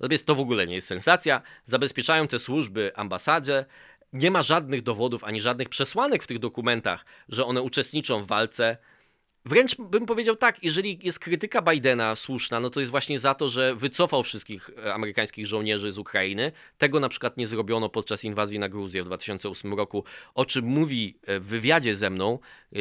Natomiast 0.00 0.26
to 0.26 0.34
w 0.34 0.40
ogóle 0.40 0.66
nie 0.66 0.74
jest 0.74 0.86
sensacja. 0.86 1.42
Zabezpieczają 1.64 2.28
te 2.28 2.38
służby 2.38 2.92
ambasadzie. 2.94 3.64
Nie 4.12 4.30
ma 4.30 4.42
żadnych 4.42 4.82
dowodów 4.82 5.24
ani 5.24 5.40
żadnych 5.40 5.68
przesłanek 5.68 6.22
w 6.22 6.26
tych 6.26 6.38
dokumentach, 6.38 7.04
że 7.28 7.44
one 7.44 7.62
uczestniczą 7.62 8.22
w 8.22 8.26
walce 8.26 8.76
Wręcz 9.48 9.76
bym 9.76 10.06
powiedział 10.06 10.36
tak, 10.36 10.64
jeżeli 10.64 10.98
jest 11.02 11.18
krytyka 11.18 11.62
Bidena 11.62 12.16
słuszna, 12.16 12.60
no 12.60 12.70
to 12.70 12.80
jest 12.80 12.90
właśnie 12.90 13.18
za 13.18 13.34
to, 13.34 13.48
że 13.48 13.74
wycofał 13.74 14.22
wszystkich 14.22 14.70
e, 14.84 14.94
amerykańskich 14.94 15.46
żołnierzy 15.46 15.92
z 15.92 15.98
Ukrainy. 15.98 16.52
Tego 16.78 17.00
na 17.00 17.08
przykład 17.08 17.36
nie 17.36 17.46
zrobiono 17.46 17.88
podczas 17.88 18.24
inwazji 18.24 18.58
na 18.58 18.68
Gruzję 18.68 19.02
w 19.02 19.06
2008 19.06 19.74
roku, 19.74 20.04
o 20.34 20.44
czym 20.44 20.64
mówi 20.64 21.18
e, 21.26 21.40
w 21.40 21.46
wywiadzie 21.46 21.96
ze 21.96 22.10
mną, 22.10 22.38
e, 22.72 22.78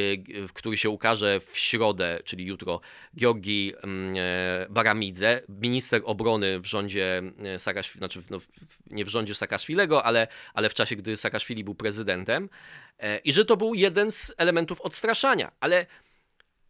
który 0.53 0.77
się 0.77 0.89
ukaże 0.89 1.39
w 1.39 1.58
środę, 1.58 2.19
czyli 2.23 2.45
jutro, 2.45 2.82
Georgi 3.17 3.73
mm, 3.84 4.15
Baramidze, 4.69 5.41
minister 5.49 6.01
obrony 6.06 6.60
w 6.60 6.65
rządzie 6.65 7.21
Saakaszwili, 7.58 7.99
znaczy 7.99 8.23
no, 8.30 8.39
nie 8.91 9.06
w 9.06 9.10
rządzie 9.10 9.36
Saakaszwilego, 9.36 10.03
ale, 10.03 10.27
ale 10.53 10.69
w 10.69 10.73
czasie, 10.73 10.95
gdy 10.95 11.17
Saakaszwili 11.17 11.63
był 11.63 11.75
prezydentem 11.75 12.49
i 13.23 13.34
że 13.34 13.45
to 13.45 13.58
był 13.58 13.73
jeden 13.73 14.12
z 14.12 14.34
elementów 14.38 14.82
odstraszania, 14.82 15.51
ale 15.60 15.86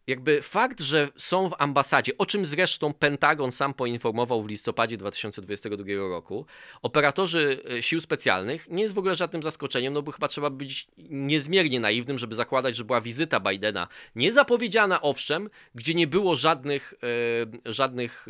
jakby 0.08 0.42
fakt, 0.42 0.80
że 0.80 1.08
są 1.16 1.48
w 1.48 1.54
ambasadzie, 1.58 2.18
o 2.18 2.26
czym 2.26 2.44
zresztą 2.44 2.94
Pentagon 2.94 3.52
sam 3.52 3.74
poinformował 3.74 4.42
w 4.42 4.48
listopadzie 4.48 4.96
2022 4.96 5.84
roku, 6.08 6.46
operatorzy 6.82 7.62
e, 7.70 7.82
sił 7.82 8.00
specjalnych 8.00 8.68
nie 8.70 8.82
jest 8.82 8.94
w 8.94 8.98
ogóle 8.98 9.16
żadnym 9.16 9.42
zaskoczeniem, 9.42 9.92
no 9.92 10.02
bo 10.02 10.12
chyba 10.12 10.28
trzeba 10.28 10.50
być 10.50 10.88
niezmiernie 10.98 11.80
naiwnym, 11.80 12.18
żeby 12.18 12.34
zakładać, 12.34 12.76
że 12.76 12.84
była 12.84 13.00
wizyta 13.00 13.40
Bidena 13.40 13.88
niezapowiedziana, 14.16 15.02
owszem, 15.02 15.50
gdzie 15.74 15.94
nie 15.94 16.06
było 16.06 16.36
żadnych, 16.36 16.94
e, 17.66 17.72
żadnych 17.72 18.26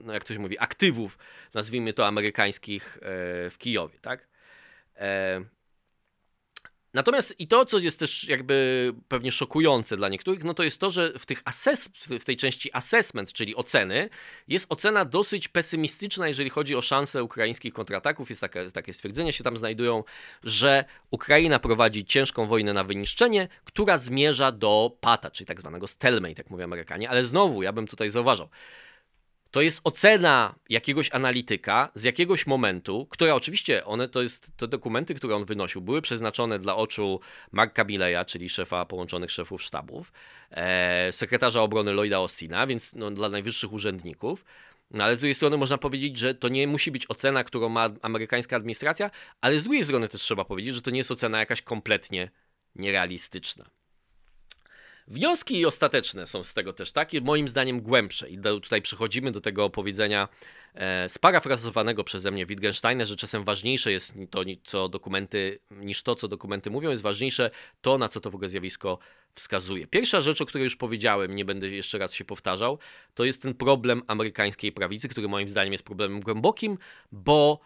no 0.00 0.12
jak 0.12 0.24
to 0.24 0.34
się 0.34 0.40
mówi, 0.40 0.58
aktywów, 0.58 1.18
nazwijmy 1.54 1.92
to 1.92 2.06
amerykańskich 2.06 2.96
e, 2.96 3.00
w 3.50 3.54
Kijowie, 3.58 3.98
tak? 4.00 4.28
Natomiast 6.98 7.40
i 7.40 7.48
to, 7.48 7.64
co 7.64 7.78
jest 7.78 8.00
też 8.00 8.28
jakby 8.28 8.94
pewnie 9.08 9.32
szokujące 9.32 9.96
dla 9.96 10.08
niektórych, 10.08 10.44
no 10.44 10.54
to 10.54 10.62
jest 10.62 10.80
to, 10.80 10.90
że 10.90 11.12
w, 11.18 11.26
tych 11.26 11.42
assess, 11.44 11.90
w 12.20 12.24
tej 12.24 12.36
części 12.36 12.70
assessment, 12.72 13.32
czyli 13.32 13.56
oceny, 13.56 14.08
jest 14.48 14.66
ocena 14.68 15.04
dosyć 15.04 15.48
pesymistyczna, 15.48 16.28
jeżeli 16.28 16.50
chodzi 16.50 16.76
o 16.76 16.82
szanse 16.82 17.24
ukraińskich 17.24 17.72
kontrataków. 17.72 18.30
Jest 18.30 18.40
takie, 18.40 18.70
takie 18.70 18.92
stwierdzenia 18.92 19.32
się 19.32 19.44
tam 19.44 19.56
znajdują, 19.56 20.04
że 20.44 20.84
Ukraina 21.10 21.58
prowadzi 21.58 22.04
ciężką 22.04 22.46
wojnę 22.46 22.72
na 22.72 22.84
wyniszczenie, 22.84 23.48
która 23.64 23.98
zmierza 23.98 24.52
do 24.52 24.96
pata, 25.00 25.30
czyli 25.30 25.46
tak 25.46 25.60
zwanego 25.60 25.88
stalemate, 25.88 26.34
jak 26.38 26.50
mówią 26.50 26.64
Amerykanie. 26.64 27.10
Ale 27.10 27.24
znowu, 27.24 27.62
ja 27.62 27.72
bym 27.72 27.86
tutaj 27.86 28.10
zauważał, 28.10 28.48
to 29.50 29.60
jest 29.62 29.80
ocena 29.84 30.54
jakiegoś 30.68 31.12
analityka 31.12 31.90
z 31.94 32.02
jakiegoś 32.02 32.46
momentu, 32.46 33.06
która 33.10 33.34
oczywiście, 33.34 33.84
one 33.84 34.08
to 34.08 34.22
jest 34.22 34.50
te 34.56 34.68
dokumenty, 34.68 35.14
które 35.14 35.36
on 35.36 35.44
wynosił, 35.44 35.80
były 35.80 36.02
przeznaczone 36.02 36.58
dla 36.58 36.76
oczu 36.76 37.20
Marka 37.52 37.84
Bileya, 37.84 38.24
czyli 38.26 38.48
szefa 38.48 38.84
połączonych 38.84 39.30
szefów 39.30 39.62
sztabów, 39.62 40.12
e, 40.50 41.12
sekretarza 41.12 41.62
obrony 41.62 41.92
Lloyda 41.92 42.16
Austina, 42.16 42.66
więc 42.66 42.94
no, 42.94 43.10
dla 43.10 43.28
najwyższych 43.28 43.72
urzędników. 43.72 44.44
No 44.90 45.04
ale 45.04 45.16
z 45.16 45.20
drugiej 45.20 45.34
strony 45.34 45.56
można 45.56 45.78
powiedzieć, 45.78 46.18
że 46.18 46.34
to 46.34 46.48
nie 46.48 46.66
musi 46.66 46.90
być 46.90 47.10
ocena, 47.10 47.44
którą 47.44 47.68
ma 47.68 47.88
amerykańska 48.02 48.56
administracja, 48.56 49.10
ale 49.40 49.60
z 49.60 49.64
drugiej 49.64 49.84
strony 49.84 50.08
też 50.08 50.20
trzeba 50.20 50.44
powiedzieć, 50.44 50.74
że 50.74 50.82
to 50.82 50.90
nie 50.90 50.98
jest 50.98 51.10
ocena 51.10 51.38
jakaś 51.38 51.62
kompletnie 51.62 52.30
nierealistyczna. 52.74 53.77
Wnioski 55.10 55.66
ostateczne 55.66 56.26
są 56.26 56.44
z 56.44 56.54
tego 56.54 56.72
też 56.72 56.92
takie, 56.92 57.20
moim 57.20 57.48
zdaniem 57.48 57.80
głębsze. 57.80 58.28
I 58.28 58.38
do, 58.38 58.60
tutaj 58.60 58.82
przechodzimy 58.82 59.32
do 59.32 59.40
tego 59.40 59.64
opowiedzenia 59.64 60.28
e, 60.74 61.08
sparafrazowanego 61.08 62.04
przeze 62.04 62.30
mnie 62.30 62.46
Wittgensteina, 62.46 63.04
że 63.04 63.16
czasem 63.16 63.44
ważniejsze 63.44 63.92
jest 63.92 64.14
to, 64.30 64.42
co 64.64 64.88
dokumenty, 64.88 65.58
niż 65.70 66.02
to, 66.02 66.14
co 66.14 66.28
dokumenty 66.28 66.70
mówią, 66.70 66.90
jest 66.90 67.02
ważniejsze 67.02 67.50
to, 67.80 67.98
na 67.98 68.08
co 68.08 68.20
to 68.20 68.30
w 68.30 68.34
ogóle 68.34 68.48
zjawisko 68.48 68.98
wskazuje. 69.34 69.86
Pierwsza 69.86 70.20
rzecz, 70.20 70.40
o 70.40 70.46
której 70.46 70.64
już 70.64 70.76
powiedziałem, 70.76 71.34
nie 71.34 71.44
będę 71.44 71.68
jeszcze 71.68 71.98
raz 71.98 72.14
się 72.14 72.24
powtarzał, 72.24 72.78
to 73.14 73.24
jest 73.24 73.42
ten 73.42 73.54
problem 73.54 74.02
amerykańskiej 74.06 74.72
prawicy, 74.72 75.08
który 75.08 75.28
moim 75.28 75.48
zdaniem 75.48 75.72
jest 75.72 75.84
problemem 75.84 76.20
głębokim, 76.20 76.78
bo 77.12 77.60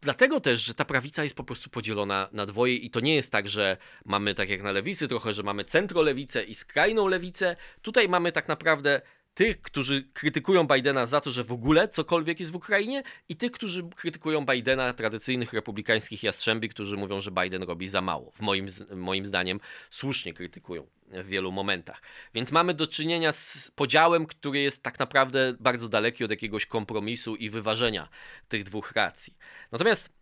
Dlatego 0.00 0.40
też, 0.40 0.60
że 0.60 0.74
ta 0.74 0.84
prawica 0.84 1.24
jest 1.24 1.36
po 1.36 1.44
prostu 1.44 1.70
podzielona 1.70 2.28
na 2.32 2.46
dwoje 2.46 2.74
i 2.74 2.90
to 2.90 3.00
nie 3.00 3.14
jest 3.14 3.32
tak, 3.32 3.48
że 3.48 3.76
mamy 4.04 4.34
tak 4.34 4.50
jak 4.50 4.62
na 4.62 4.72
lewicy 4.72 5.08
trochę, 5.08 5.34
że 5.34 5.42
mamy 5.42 5.64
centrolewicę 5.64 6.44
i 6.44 6.54
skrajną 6.54 7.06
lewicę. 7.06 7.56
Tutaj 7.82 8.08
mamy 8.08 8.32
tak 8.32 8.48
naprawdę 8.48 9.00
tych, 9.38 9.60
którzy 9.60 10.08
krytykują 10.12 10.66
Bidena 10.66 11.06
za 11.06 11.20
to, 11.20 11.30
że 11.30 11.44
w 11.44 11.52
ogóle 11.52 11.88
cokolwiek 11.88 12.40
jest 12.40 12.52
w 12.52 12.56
Ukrainie 12.56 13.02
i 13.28 13.36
tych, 13.36 13.52
którzy 13.52 13.82
krytykują 13.96 14.46
Bidena, 14.46 14.92
tradycyjnych 14.92 15.52
republikańskich 15.52 16.22
jastrzębi, 16.22 16.68
którzy 16.68 16.96
mówią, 16.96 17.20
że 17.20 17.30
Biden 17.30 17.62
robi 17.62 17.88
za 17.88 18.00
mało. 18.00 18.30
W 18.30 18.40
moim, 18.40 18.66
moim 18.96 19.26
zdaniem 19.26 19.60
słusznie 19.90 20.32
krytykują 20.32 20.86
w 21.06 21.26
wielu 21.26 21.52
momentach. 21.52 22.02
Więc 22.34 22.52
mamy 22.52 22.74
do 22.74 22.86
czynienia 22.86 23.32
z 23.32 23.70
podziałem, 23.74 24.26
który 24.26 24.58
jest 24.60 24.82
tak 24.82 24.98
naprawdę 24.98 25.54
bardzo 25.60 25.88
daleki 25.88 26.24
od 26.24 26.30
jakiegoś 26.30 26.66
kompromisu 26.66 27.36
i 27.36 27.50
wyważenia 27.50 28.08
tych 28.48 28.64
dwóch 28.64 28.92
racji. 28.92 29.36
Natomiast 29.72 30.12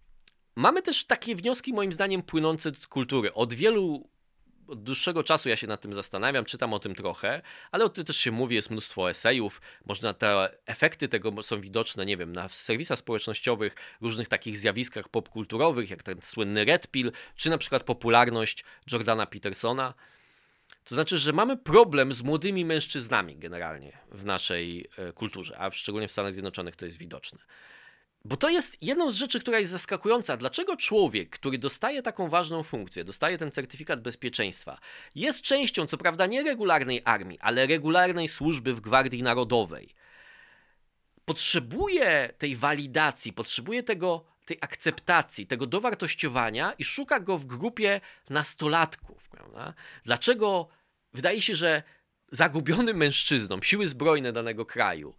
mamy 0.56 0.82
też 0.82 1.04
takie 1.04 1.36
wnioski, 1.36 1.72
moim 1.72 1.92
zdaniem, 1.92 2.22
płynące 2.22 2.72
z 2.80 2.86
kultury. 2.86 3.34
Od 3.34 3.54
wielu 3.54 4.08
od 4.68 4.82
dłuższego 4.82 5.24
czasu 5.24 5.48
ja 5.48 5.56
się 5.56 5.66
nad 5.66 5.80
tym 5.80 5.94
zastanawiam, 5.94 6.44
czytam 6.44 6.74
o 6.74 6.78
tym 6.78 6.94
trochę, 6.94 7.42
ale 7.70 7.84
o 7.84 7.88
tym 7.88 8.04
też 8.04 8.16
się 8.16 8.30
mówi, 8.30 8.54
jest 8.54 8.70
mnóstwo 8.70 9.10
esejów, 9.10 9.60
można 9.86 10.14
te 10.14 10.58
efekty 10.66 11.08
tego 11.08 11.42
są 11.42 11.60
widoczne, 11.60 12.06
nie 12.06 12.16
wiem, 12.16 12.32
na 12.32 12.48
serwisach 12.48 12.98
społecznościowych, 12.98 13.74
różnych 14.00 14.28
takich 14.28 14.58
zjawiskach 14.58 15.08
popkulturowych, 15.08 15.90
jak 15.90 16.02
ten 16.02 16.22
słynny 16.22 16.64
Red 16.64 16.88
Pill, 16.88 17.12
czy 17.36 17.50
na 17.50 17.58
przykład 17.58 17.82
popularność 17.82 18.64
Jordana 18.92 19.26
Petersona. 19.26 19.94
To 20.84 20.94
znaczy, 20.94 21.18
że 21.18 21.32
mamy 21.32 21.56
problem 21.56 22.14
z 22.14 22.22
młodymi 22.22 22.64
mężczyznami 22.64 23.36
generalnie 23.36 23.98
w 24.12 24.24
naszej 24.24 24.88
e, 24.98 25.12
kulturze, 25.12 25.58
a 25.58 25.70
szczególnie 25.70 26.08
w 26.08 26.12
Stanach 26.12 26.32
Zjednoczonych 26.32 26.76
to 26.76 26.84
jest 26.84 26.98
widoczne. 26.98 27.38
Bo 28.26 28.36
to 28.36 28.48
jest 28.48 28.76
jedną 28.82 29.10
z 29.10 29.14
rzeczy, 29.14 29.40
która 29.40 29.58
jest 29.58 29.72
zaskakująca. 29.72 30.36
Dlaczego 30.36 30.76
człowiek, 30.76 31.30
który 31.30 31.58
dostaje 31.58 32.02
taką 32.02 32.28
ważną 32.28 32.62
funkcję, 32.62 33.04
dostaje 33.04 33.38
ten 33.38 33.50
certyfikat 33.50 34.02
bezpieczeństwa, 34.02 34.78
jest 35.14 35.42
częścią, 35.42 35.86
co 35.86 35.98
prawda, 35.98 36.26
nie 36.26 36.42
regularnej 36.42 37.02
armii, 37.04 37.38
ale 37.40 37.66
regularnej 37.66 38.28
służby 38.28 38.74
w 38.74 38.80
Gwardii 38.80 39.22
Narodowej, 39.22 39.94
potrzebuje 41.24 42.34
tej 42.38 42.56
walidacji, 42.56 43.32
potrzebuje 43.32 43.82
tego, 43.82 44.24
tej 44.44 44.58
akceptacji, 44.60 45.46
tego 45.46 45.66
dowartościowania 45.66 46.72
i 46.72 46.84
szuka 46.84 47.20
go 47.20 47.38
w 47.38 47.46
grupie 47.46 48.00
nastolatków. 48.30 49.28
Prawda? 49.28 49.74
Dlaczego 50.04 50.68
wydaje 51.12 51.42
się, 51.42 51.56
że 51.56 51.82
zagubionym 52.28 52.96
mężczyznom 52.96 53.62
siły 53.62 53.88
zbrojne 53.88 54.32
danego 54.32 54.66
kraju 54.66 55.14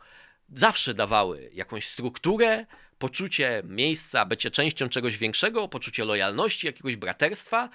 zawsze 0.53 0.93
dawały 0.93 1.49
jakąś 1.53 1.87
strukturę, 1.87 2.65
poczucie 2.99 3.61
miejsca, 3.65 4.25
bycie 4.25 4.51
częścią 4.51 4.89
czegoś 4.89 5.17
większego, 5.17 5.67
poczucie 5.67 6.05
lojalności, 6.05 6.67
jakiegoś 6.67 6.95
braterstwa. 6.95 7.69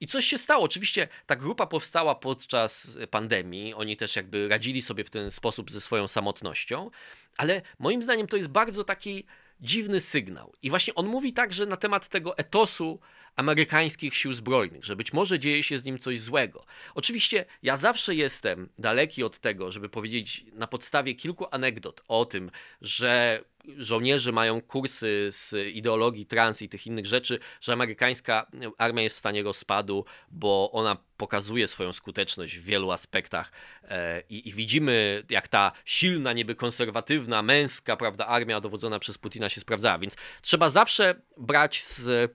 I 0.00 0.06
coś 0.06 0.26
się 0.26 0.38
stało. 0.38 0.64
Oczywiście 0.64 1.08
ta 1.26 1.36
grupa 1.36 1.66
powstała 1.66 2.14
podczas 2.14 2.98
pandemii. 3.10 3.74
Oni 3.74 3.96
też 3.96 4.16
jakby 4.16 4.48
radzili 4.48 4.82
sobie 4.82 5.04
w 5.04 5.10
ten 5.10 5.30
sposób 5.30 5.70
ze 5.70 5.80
swoją 5.80 6.08
samotnością, 6.08 6.90
ale 7.36 7.62
moim 7.78 8.02
zdaniem 8.02 8.26
to 8.26 8.36
jest 8.36 8.48
bardzo 8.48 8.84
taki 8.84 9.24
dziwny 9.60 10.00
sygnał. 10.00 10.52
I 10.62 10.70
właśnie 10.70 10.94
on 10.94 11.06
mówi 11.06 11.32
także 11.32 11.66
na 11.66 11.76
temat 11.76 12.08
tego 12.08 12.38
etosu 12.38 13.00
amerykańskich 13.36 14.14
sił 14.14 14.32
zbrojnych, 14.32 14.84
że 14.84 14.96
być 14.96 15.12
może 15.12 15.38
dzieje 15.38 15.62
się 15.62 15.78
z 15.78 15.84
nim 15.84 15.98
coś 15.98 16.20
złego. 16.20 16.64
Oczywiście 16.94 17.44
ja 17.62 17.76
zawsze 17.76 18.14
jestem 18.14 18.68
daleki 18.78 19.24
od 19.24 19.38
tego, 19.38 19.72
żeby 19.72 19.88
powiedzieć 19.88 20.44
na 20.52 20.66
podstawie 20.66 21.14
kilku 21.14 21.46
anegdot 21.50 22.02
o 22.08 22.24
tym, 22.24 22.50
że 22.80 23.44
żołnierze 23.78 24.32
mają 24.32 24.60
kursy 24.60 25.28
z 25.30 25.54
ideologii 25.74 26.26
trans 26.26 26.62
i 26.62 26.68
tych 26.68 26.86
innych 26.86 27.06
rzeczy, 27.06 27.38
że 27.60 27.72
amerykańska 27.72 28.46
armia 28.78 29.02
jest 29.02 29.16
w 29.16 29.18
stanie 29.18 29.42
rozpadu, 29.42 30.04
bo 30.30 30.70
ona 30.72 30.96
pokazuje 31.16 31.68
swoją 31.68 31.92
skuteczność 31.92 32.58
w 32.58 32.64
wielu 32.64 32.90
aspektach 32.90 33.52
e, 33.82 34.22
i, 34.28 34.48
i, 34.48 34.52
widzimy, 34.52 35.22
jak 35.30 35.48
ta 35.48 35.72
silna, 35.84 36.32
niby 36.32 36.54
konserwatywna, 36.54 37.42
męska, 37.42 37.96
prawda, 37.96 38.26
armia 38.26 38.60
dowodzona 38.60 38.98
przez 38.98 39.18
Putina 39.18 39.48
się 39.48 39.60
sprawdzała. 39.60 39.98
Więc 39.98 40.16
trzeba 40.42 40.68
zawsze 40.70 41.14
brać 41.36 41.84
z 41.84 42.32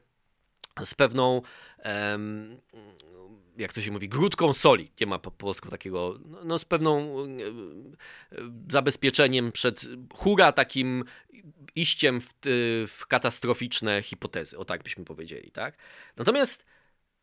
z 0.85 0.93
pewną 0.93 1.41
jak 3.57 3.73
to 3.73 3.81
się 3.81 3.91
mówi, 3.91 4.09
grudką 4.09 4.53
soli. 4.53 4.91
Nie 5.01 5.07
ma 5.07 5.19
po 5.19 5.31
polsku 5.31 5.69
takiego, 5.69 6.19
no, 6.25 6.39
no 6.43 6.59
z 6.59 6.65
pewną 6.65 7.15
zabezpieczeniem 8.69 9.51
przed 9.51 9.85
hura 10.13 10.51
takim 10.51 11.03
iściem 11.75 12.21
w, 12.21 12.33
w 12.87 13.07
katastroficzne 13.07 14.01
hipotezy, 14.01 14.57
o 14.57 14.65
tak 14.65 14.83
byśmy 14.83 15.05
powiedzieli, 15.05 15.51
tak? 15.51 15.77
Natomiast 16.17 16.65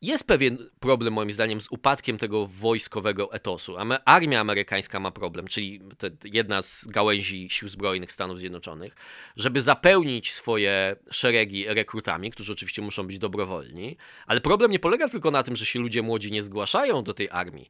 jest 0.01 0.27
pewien 0.27 0.69
problem, 0.79 1.13
moim 1.13 1.31
zdaniem, 1.31 1.61
z 1.61 1.67
upadkiem 1.71 2.17
tego 2.17 2.47
wojskowego 2.47 3.33
etosu. 3.33 3.75
Armia 4.05 4.39
amerykańska 4.39 4.99
ma 4.99 5.11
problem, 5.11 5.47
czyli 5.47 5.81
jedna 6.23 6.61
z 6.61 6.85
gałęzi 6.85 7.49
sił 7.49 7.69
zbrojnych 7.69 8.11
Stanów 8.11 8.39
Zjednoczonych, 8.39 8.95
żeby 9.35 9.61
zapełnić 9.61 10.33
swoje 10.33 10.95
szeregi 11.11 11.65
rekrutami, 11.67 12.31
którzy 12.31 12.53
oczywiście 12.53 12.81
muszą 12.81 13.07
być 13.07 13.19
dobrowolni. 13.19 13.97
Ale 14.27 14.41
problem 14.41 14.71
nie 14.71 14.79
polega 14.79 15.09
tylko 15.09 15.31
na 15.31 15.43
tym, 15.43 15.55
że 15.55 15.65
się 15.65 15.79
ludzie 15.79 16.01
młodzi 16.01 16.31
nie 16.31 16.43
zgłaszają 16.43 17.03
do 17.03 17.13
tej 17.13 17.29
armii, 17.31 17.69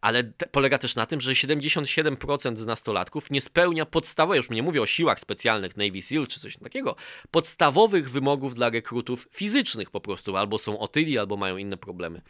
ale 0.00 0.24
te, 0.24 0.46
polega 0.46 0.78
też 0.78 0.94
na 0.94 1.06
tym, 1.06 1.20
że 1.20 1.32
77% 1.32 2.56
z 2.56 2.66
nastolatków 2.66 3.30
nie 3.30 3.40
spełnia 3.40 3.86
podstawowych, 3.86 4.36
już 4.36 4.50
nie 4.50 4.62
mówię 4.62 4.82
o 4.82 4.86
siłach 4.86 5.20
specjalnych 5.20 5.76
Navy 5.76 6.02
SEAL 6.02 6.26
czy 6.26 6.40
coś 6.40 6.56
takiego, 6.56 6.96
podstawowych 7.30 8.10
wymogów 8.10 8.54
dla 8.54 8.70
rekrutów 8.70 9.28
fizycznych 9.30 9.90
po 9.90 10.00
prostu, 10.00 10.36
albo 10.36 10.58
są 10.58 10.78
otyli, 10.78 11.18
albo 11.18 11.36
mają 11.36 11.56
inne 11.56 11.76
problemy 11.76 12.22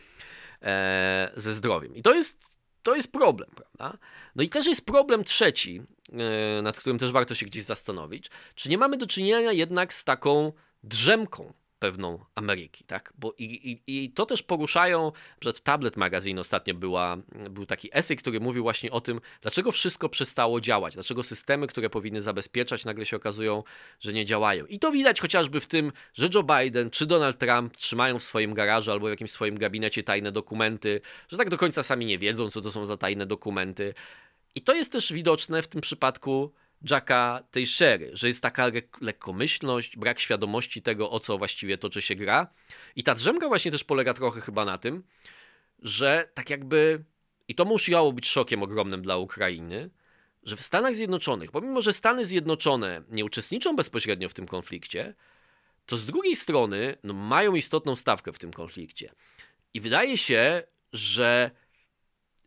e, 0.62 1.32
ze 1.36 1.54
zdrowiem. 1.54 1.96
I 1.96 2.02
to 2.02 2.14
jest, 2.14 2.58
to 2.82 2.96
jest 2.96 3.12
problem, 3.12 3.50
prawda? 3.54 3.98
No 4.34 4.42
i 4.42 4.48
też 4.48 4.66
jest 4.66 4.86
problem 4.86 5.24
trzeci, 5.24 5.82
e, 6.58 6.62
nad 6.62 6.80
którym 6.80 6.98
też 6.98 7.10
warto 7.10 7.34
się 7.34 7.46
gdzieś 7.46 7.64
zastanowić, 7.64 8.30
czy 8.54 8.70
nie 8.70 8.78
mamy 8.78 8.96
do 8.96 9.06
czynienia 9.06 9.52
jednak 9.52 9.92
z 9.94 10.04
taką 10.04 10.52
drzemką 10.82 11.52
pewną 11.82 12.24
Ameryki, 12.34 12.84
tak? 12.84 13.12
Bo 13.18 13.34
i, 13.38 13.44
i, 13.44 14.04
i 14.04 14.10
to 14.10 14.26
też 14.26 14.42
poruszają, 14.42 15.12
że 15.40 15.52
w 15.52 15.60
Tablet 15.60 15.96
Magazine 15.96 16.38
ostatnio 16.38 16.74
była, 16.74 17.16
był 17.50 17.66
taki 17.66 17.88
esej, 17.92 18.16
który 18.16 18.40
mówił 18.40 18.62
właśnie 18.62 18.90
o 18.90 19.00
tym, 19.00 19.20
dlaczego 19.40 19.72
wszystko 19.72 20.08
przestało 20.08 20.60
działać, 20.60 20.94
dlaczego 20.94 21.22
systemy, 21.22 21.66
które 21.66 21.90
powinny 21.90 22.20
zabezpieczać, 22.20 22.84
nagle 22.84 23.06
się 23.06 23.16
okazują, 23.16 23.62
że 24.00 24.12
nie 24.12 24.24
działają. 24.24 24.66
I 24.66 24.78
to 24.78 24.92
widać 24.92 25.20
chociażby 25.20 25.60
w 25.60 25.66
tym, 25.66 25.92
że 26.14 26.28
Joe 26.34 26.42
Biden 26.42 26.90
czy 26.90 27.06
Donald 27.06 27.38
Trump 27.38 27.76
trzymają 27.76 28.18
w 28.18 28.22
swoim 28.22 28.54
garażu 28.54 28.92
albo 28.92 29.06
w 29.06 29.10
jakimś 29.10 29.30
swoim 29.30 29.58
gabinecie 29.58 30.02
tajne 30.02 30.32
dokumenty, 30.32 31.00
że 31.28 31.36
tak 31.36 31.50
do 31.50 31.58
końca 31.58 31.82
sami 31.82 32.06
nie 32.06 32.18
wiedzą, 32.18 32.50
co 32.50 32.60
to 32.60 32.72
są 32.72 32.86
za 32.86 32.96
tajne 32.96 33.26
dokumenty. 33.26 33.94
I 34.54 34.60
to 34.60 34.74
jest 34.74 34.92
też 34.92 35.12
widoczne 35.12 35.62
w 35.62 35.68
tym 35.68 35.80
przypadku 35.80 36.52
Jacka 36.90 37.42
Teixery, 37.50 38.10
że 38.12 38.28
jest 38.28 38.42
taka 38.42 38.66
lekkomyślność, 39.00 39.96
brak 39.96 40.20
świadomości 40.20 40.82
tego, 40.82 41.10
o 41.10 41.20
co 41.20 41.38
właściwie 41.38 41.78
toczy 41.78 42.02
się 42.02 42.14
gra. 42.14 42.46
I 42.96 43.02
ta 43.02 43.14
drzemka 43.14 43.48
właśnie 43.48 43.70
też 43.70 43.84
polega 43.84 44.14
trochę 44.14 44.40
chyba 44.40 44.64
na 44.64 44.78
tym, 44.78 45.02
że 45.78 46.28
tak 46.34 46.50
jakby, 46.50 47.04
i 47.48 47.54
to 47.54 47.64
musiało 47.64 48.12
być 48.12 48.26
szokiem 48.26 48.62
ogromnym 48.62 49.02
dla 49.02 49.16
Ukrainy, 49.16 49.90
że 50.42 50.56
w 50.56 50.62
Stanach 50.62 50.94
Zjednoczonych, 50.94 51.50
pomimo 51.50 51.80
że 51.80 51.92
Stany 51.92 52.26
Zjednoczone 52.26 53.02
nie 53.10 53.24
uczestniczą 53.24 53.76
bezpośrednio 53.76 54.28
w 54.28 54.34
tym 54.34 54.46
konflikcie, 54.46 55.14
to 55.86 55.96
z 55.96 56.06
drugiej 56.06 56.36
strony 56.36 56.96
no, 57.02 57.14
mają 57.14 57.54
istotną 57.54 57.96
stawkę 57.96 58.32
w 58.32 58.38
tym 58.38 58.52
konflikcie. 58.52 59.12
I 59.74 59.80
wydaje 59.80 60.18
się, 60.18 60.62
że 60.92 61.50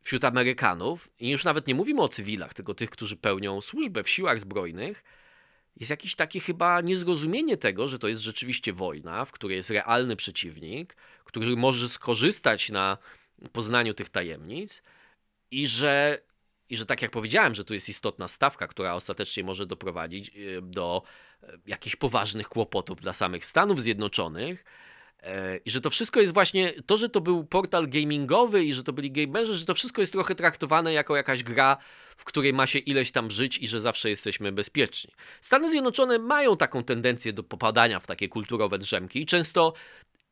wśród 0.05 0.23
Amerykanów, 0.23 1.09
i 1.19 1.29
już 1.29 1.43
nawet 1.43 1.67
nie 1.67 1.75
mówimy 1.75 2.01
o 2.01 2.07
cywilach, 2.07 2.53
tylko 2.53 2.73
tych, 2.73 2.89
którzy 2.89 3.17
pełnią 3.17 3.61
służbę 3.61 4.03
w 4.03 4.09
siłach 4.09 4.39
zbrojnych, 4.39 5.03
jest 5.75 5.89
jakieś 5.89 6.15
takie 6.15 6.39
chyba 6.39 6.81
niezrozumienie 6.81 7.57
tego, 7.57 7.87
że 7.87 7.99
to 7.99 8.07
jest 8.07 8.21
rzeczywiście 8.21 8.73
wojna, 8.73 9.25
w 9.25 9.31
której 9.31 9.57
jest 9.57 9.69
realny 9.69 10.15
przeciwnik, 10.15 10.95
który 11.23 11.55
może 11.55 11.89
skorzystać 11.89 12.69
na 12.69 12.97
poznaniu 13.51 13.93
tych 13.93 14.09
tajemnic 14.09 14.83
i 15.51 15.67
że, 15.67 16.21
i 16.69 16.77
że 16.77 16.85
tak 16.85 17.01
jak 17.01 17.11
powiedziałem, 17.11 17.55
że 17.55 17.65
tu 17.65 17.73
jest 17.73 17.89
istotna 17.89 18.27
stawka, 18.27 18.67
która 18.67 18.93
ostatecznie 18.93 19.43
może 19.43 19.65
doprowadzić 19.65 20.29
e, 20.29 20.61
do 20.61 21.03
e, 21.43 21.57
jakichś 21.67 21.95
poważnych 21.95 22.49
kłopotów 22.49 23.01
dla 23.01 23.13
samych 23.13 23.45
Stanów 23.45 23.81
Zjednoczonych, 23.81 24.65
I 25.65 25.71
że 25.71 25.81
to 25.81 25.89
wszystko 25.89 26.21
jest 26.21 26.33
właśnie, 26.33 26.73
to, 26.85 26.97
że 26.97 27.09
to 27.09 27.21
był 27.21 27.45
portal 27.45 27.89
gamingowy 27.89 28.63
i 28.63 28.73
że 28.73 28.83
to 28.83 28.93
byli 28.93 29.11
gamerzy, 29.11 29.55
że 29.55 29.65
to 29.65 29.73
wszystko 29.73 30.01
jest 30.01 30.13
trochę 30.13 30.35
traktowane 30.35 30.93
jako 30.93 31.15
jakaś 31.15 31.43
gra, 31.43 31.77
w 32.17 32.25
której 32.25 32.53
ma 32.53 32.67
się 32.67 32.79
ileś 32.79 33.11
tam 33.11 33.31
żyć 33.31 33.57
i 33.57 33.67
że 33.67 33.81
zawsze 33.81 34.09
jesteśmy 34.09 34.51
bezpieczni. 34.51 35.13
Stany 35.41 35.71
Zjednoczone 35.71 36.19
mają 36.19 36.57
taką 36.57 36.83
tendencję 36.83 37.33
do 37.33 37.43
popadania 37.43 37.99
w 37.99 38.07
takie 38.07 38.29
kulturowe 38.29 38.79
drzemki 38.79 39.21
i 39.21 39.25
często 39.25 39.73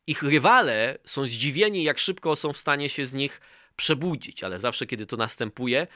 ich 0.06 0.22
rywale 0.22 0.98
są 1.04 1.26
zdziwieni, 1.26 1.82
jak 1.82 1.98
szybko 1.98 2.36
są 2.36 2.52
w 2.52 2.58
stanie 2.58 2.88
się 2.88 3.06
z 3.06 3.14
nich 3.14 3.40
przebudzić, 3.76 4.44
ale 4.44 4.60
zawsze, 4.60 4.86
kiedy 4.86 5.06
to 5.06 5.16
następuje, 5.16 5.86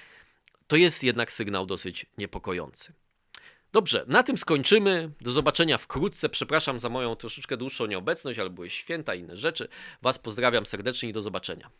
to 0.66 0.76
jest 0.76 1.02
jednak 1.04 1.32
sygnał 1.32 1.66
dosyć 1.66 2.06
niepokojący. 2.18 2.92
Dobrze, 3.72 4.04
na 4.06 4.22
tym 4.22 4.38
skończymy. 4.38 5.10
Do 5.20 5.30
zobaczenia 5.30 5.78
wkrótce. 5.78 6.28
Przepraszam 6.28 6.80
za 6.80 6.88
moją 6.88 7.16
troszeczkę 7.16 7.56
dłuższą 7.56 7.86
nieobecność, 7.86 8.38
ale 8.38 8.50
były 8.50 8.70
święta 8.70 9.14
i 9.14 9.20
inne 9.20 9.36
rzeczy. 9.36 9.68
Was 10.02 10.18
pozdrawiam 10.18 10.66
serdecznie 10.66 11.08
i 11.08 11.12
do 11.12 11.22
zobaczenia. 11.22 11.70